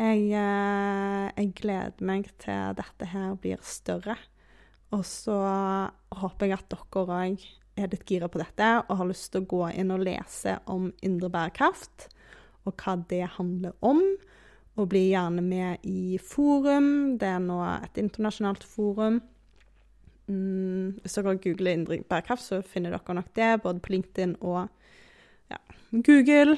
Jeg, 0.01 0.25
eh, 0.35 1.25
jeg 1.37 1.53
gleder 1.55 2.03
meg 2.03 2.27
til 2.41 2.75
dette 2.75 3.07
her 3.13 3.37
blir 3.39 3.63
større. 3.63 4.17
Og 4.91 5.03
så 5.07 5.35
håper 6.21 6.49
jeg 6.49 6.59
at 6.59 6.73
dere 6.73 7.03
òg 7.05 7.45
er 7.79 7.91
litt 7.91 8.03
gira 8.07 8.27
på 8.27 8.41
dette 8.41 8.67
og 8.83 8.97
har 8.99 9.07
lyst 9.07 9.31
til 9.31 9.43
å 9.43 9.49
gå 9.53 9.61
inn 9.79 9.93
og 9.93 10.03
lese 10.03 10.57
om 10.71 10.89
indre 11.05 11.31
bærekraft 11.31 12.09
og 12.67 12.75
hva 12.75 12.97
det 13.09 13.23
handler 13.37 13.75
om. 13.79 14.01
Og 14.79 14.87
bli 14.91 15.09
gjerne 15.11 15.43
med 15.43 15.83
i 15.87 16.17
forum. 16.23 17.17
Det 17.19 17.27
er 17.27 17.41
nå 17.43 17.59
et 17.73 17.97
internasjonalt 17.99 18.63
forum. 18.63 19.19
Mm, 20.31 21.01
hvis 21.01 21.17
dere 21.17 21.35
googler 21.43 21.75
indre 21.75 21.99
bærekraft, 22.07 22.45
så 22.45 22.61
finner 22.63 22.95
dere 22.95 23.17
nok 23.17 23.33
det, 23.35 23.49
både 23.63 23.83
på 23.83 23.95
LinkedIn 23.95 24.37
og 24.39 24.61
ja, 25.51 25.59
Google. 25.91 26.55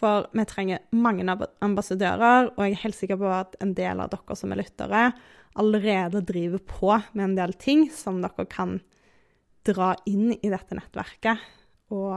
For 0.00 0.30
vi 0.32 0.46
trenger 0.48 0.84
mange 0.96 1.26
ambassadører, 1.60 2.54
og 2.54 2.62
jeg 2.64 2.72
er 2.72 2.84
helt 2.86 2.96
sikker 2.96 3.20
på 3.20 3.28
at 3.36 3.58
en 3.60 3.74
del 3.76 4.00
av 4.00 4.08
dere 4.12 4.36
som 4.38 4.54
er 4.54 4.62
lyttere, 4.62 5.02
allerede 5.60 6.22
driver 6.24 6.62
på 6.64 6.94
med 7.12 7.24
en 7.26 7.36
del 7.36 7.52
ting 7.60 7.88
som 7.92 8.22
dere 8.22 8.46
kan 8.48 8.78
dra 9.66 9.92
inn 10.08 10.30
i 10.32 10.48
dette 10.48 10.76
nettverket 10.78 11.42
og, 11.92 12.14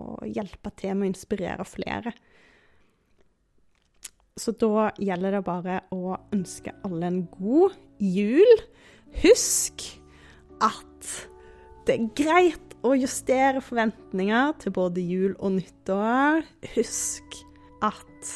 og 0.00 0.26
hjelpe 0.26 0.72
til 0.80 0.96
med 0.96 1.06
å 1.06 1.10
inspirere 1.12 1.66
flere. 1.68 2.14
Så 4.40 4.54
da 4.56 4.88
gjelder 4.98 5.36
det 5.36 5.44
bare 5.46 5.80
å 5.92 6.16
ønske 6.32 6.72
alle 6.86 7.10
en 7.10 7.22
god 7.34 7.76
jul. 8.00 8.64
Husk 9.20 9.84
at 10.64 11.10
det 11.86 11.96
er 11.96 12.10
greit 12.16 12.69
å 12.86 12.94
justere 12.96 13.60
forventninger 13.64 14.54
til 14.62 14.74
både 14.76 15.04
jul 15.04 15.34
og 15.38 15.56
nyttår. 15.58 16.44
Husk 16.76 17.40
at 17.84 18.34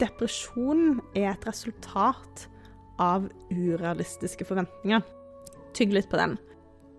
depresjon 0.00 1.00
er 1.16 1.32
et 1.32 1.46
resultat 1.48 2.46
av 3.02 3.28
urealistiske 3.50 4.46
forventninger. 4.48 5.04
Tygg 5.76 5.94
litt 5.96 6.10
på 6.10 6.20
den. 6.20 6.36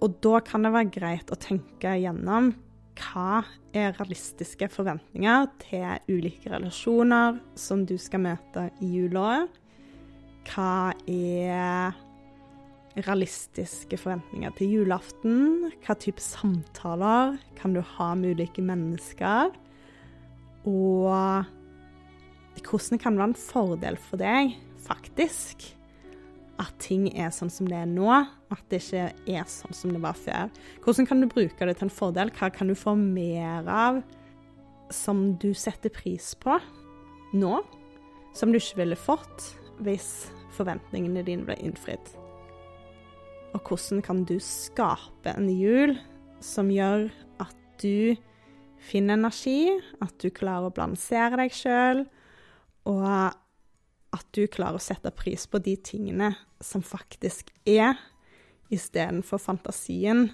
Og 0.06 0.18
da 0.22 0.42
kan 0.46 0.66
det 0.66 0.74
være 0.74 0.94
greit 0.94 1.34
å 1.34 1.40
tenke 1.42 1.96
igjennom 1.98 2.54
hva 2.98 3.44
er 3.78 3.94
realistiske 3.94 4.70
forventninger 4.74 5.48
til 5.62 5.86
ulike 6.10 6.50
relasjoner 6.50 7.38
som 7.58 7.84
du 7.86 7.94
skal 8.02 8.24
møte 8.26 8.68
i 8.82 8.90
jula? 8.96 9.46
Hva 10.50 10.94
er 11.06 11.98
realistiske 13.06 14.00
forventninger 14.00 14.54
til 14.58 14.78
julaften? 14.78 15.70
Hva 15.86 15.96
type 16.00 16.24
samtaler 16.24 17.38
kan 17.60 17.76
du 17.76 17.82
ha 17.96 18.12
med 18.18 18.38
ulike 18.38 18.64
mennesker? 18.66 19.54
Og 20.68 21.46
hvordan 22.66 23.00
kan 23.00 23.14
det 23.14 23.22
være 23.22 23.32
en 23.32 23.40
fordel 23.40 24.00
for 24.02 24.20
deg, 24.22 24.56
faktisk, 24.88 25.68
at 26.58 26.74
ting 26.82 27.08
er 27.14 27.30
sånn 27.34 27.52
som 27.54 27.68
det 27.70 27.78
er 27.78 27.90
nå, 27.90 28.10
at 28.10 28.64
det 28.72 28.82
ikke 28.82 29.10
er 29.30 29.50
sånn 29.52 29.76
som 29.78 29.94
det 29.94 30.02
var 30.02 30.18
før. 30.18 30.50
Hvordan 30.84 31.10
kan 31.10 31.22
du 31.22 31.30
bruke 31.30 31.68
det 31.70 31.78
til 31.78 31.88
en 31.88 31.94
fordel? 31.94 32.34
Hva 32.34 32.50
kan 32.54 32.72
du 32.72 32.76
få 32.78 32.96
mer 32.98 33.68
av 33.70 34.02
som 34.94 35.36
du 35.42 35.52
setter 35.58 35.94
pris 35.94 36.32
på 36.40 36.58
nå, 37.38 37.60
som 38.34 38.54
du 38.54 38.60
ikke 38.60 38.82
ville 38.82 39.00
fått 39.00 39.52
hvis 39.86 40.32
forventningene 40.58 41.26
dine 41.28 41.46
ble 41.46 41.60
innfridd? 41.62 42.17
Og 43.58 43.64
hvordan 43.66 44.04
kan 44.06 44.22
du 44.30 44.36
skape 44.44 45.32
en 45.34 45.48
jul 45.50 45.96
som 46.46 46.70
gjør 46.70 47.08
at 47.42 47.56
du 47.82 48.14
finner 48.86 49.18
energi, 49.18 49.72
at 49.98 50.14
du 50.22 50.30
klarer 50.30 50.70
å 50.70 50.74
balansere 50.76 51.40
deg 51.40 51.56
sjøl, 51.58 52.04
og 52.86 53.08
at 54.14 54.28
du 54.38 54.44
klarer 54.46 54.78
å 54.78 54.84
sette 54.84 55.10
pris 55.10 55.48
på 55.50 55.58
de 55.66 55.74
tingene 55.82 56.36
som 56.62 56.86
faktisk 56.86 57.50
er, 57.66 57.98
istedenfor 58.70 59.42
fantasien 59.42 60.28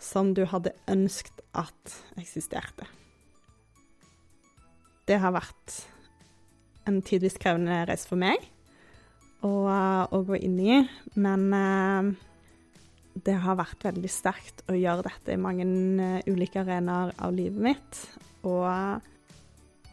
som 0.00 0.32
du 0.32 0.46
hadde 0.48 0.72
ønsket 0.88 1.44
at 1.52 1.98
eksisterte. 2.16 2.88
Det 5.04 5.20
har 5.20 5.36
vært 5.36 5.76
en 6.88 7.02
tidvis 7.04 7.36
krevende 7.42 7.82
reise 7.90 8.08
for 8.08 8.16
meg 8.22 8.48
å, 9.44 9.52
å 10.08 10.24
gå 10.24 10.40
inn 10.40 10.58
i, 10.62 10.80
men 11.20 11.46
eh, 11.56 12.10
det 13.26 13.36
har 13.42 13.58
vært 13.58 13.84
veldig 13.84 14.10
sterkt 14.10 14.62
å 14.70 14.76
gjøre 14.76 15.06
dette 15.06 15.34
i 15.34 15.40
mange 15.40 15.66
uh, 15.66 16.18
ulike 16.30 16.62
arenaer 16.62 17.14
av 17.18 17.34
livet 17.34 17.62
mitt. 17.70 18.02
Og 18.46 18.64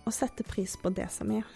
å 0.07 0.13
sette 0.13 0.45
pris 0.47 0.77
på 0.79 0.91
det 0.95 1.09
som 1.11 1.31
er. 1.35 1.47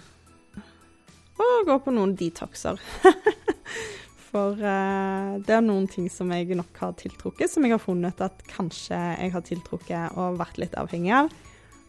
Og 1.41 1.67
gå 1.67 1.77
på 1.81 1.93
noen 1.95 2.15
detoxer. 2.19 2.81
For 4.31 4.55
uh, 4.55 5.37
det 5.43 5.55
er 5.57 5.63
noen 5.63 5.87
ting 5.91 6.07
som 6.11 6.31
jeg 6.31 6.55
nok 6.55 6.77
har 6.83 6.95
tiltrukket, 6.99 7.51
som 7.51 7.65
jeg 7.67 7.75
har 7.75 7.83
funnet 7.83 8.23
at 8.23 8.43
kanskje 8.51 8.95
jeg 8.95 9.33
har 9.33 9.43
tiltrukket 9.47 10.19
og 10.19 10.39
vært 10.39 10.61
litt 10.61 10.77
avhengig 10.79 11.13
av, 11.17 11.31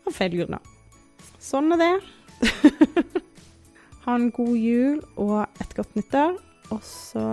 av 0.07 0.17
feil 0.17 0.35
grunner. 0.41 0.73
Sånn 1.43 1.75
er 1.77 1.83
det. 1.83 1.93
ha 4.05 4.19
en 4.19 4.31
god 4.35 4.59
jul 4.59 4.99
og 5.15 5.63
et 5.63 5.79
godt 5.79 5.95
nyttår, 5.99 6.37
og 6.75 6.83
så 6.87 7.25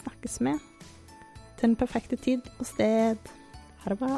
snakkes 0.00 0.40
vi 0.40 0.56
til 1.60 1.68
den 1.68 1.76
perfekte 1.76 2.16
tid 2.16 2.40
og 2.58 2.66
sted. 2.66 3.30
Ha 3.84 3.92
det 3.92 3.98
bra. 4.00 4.16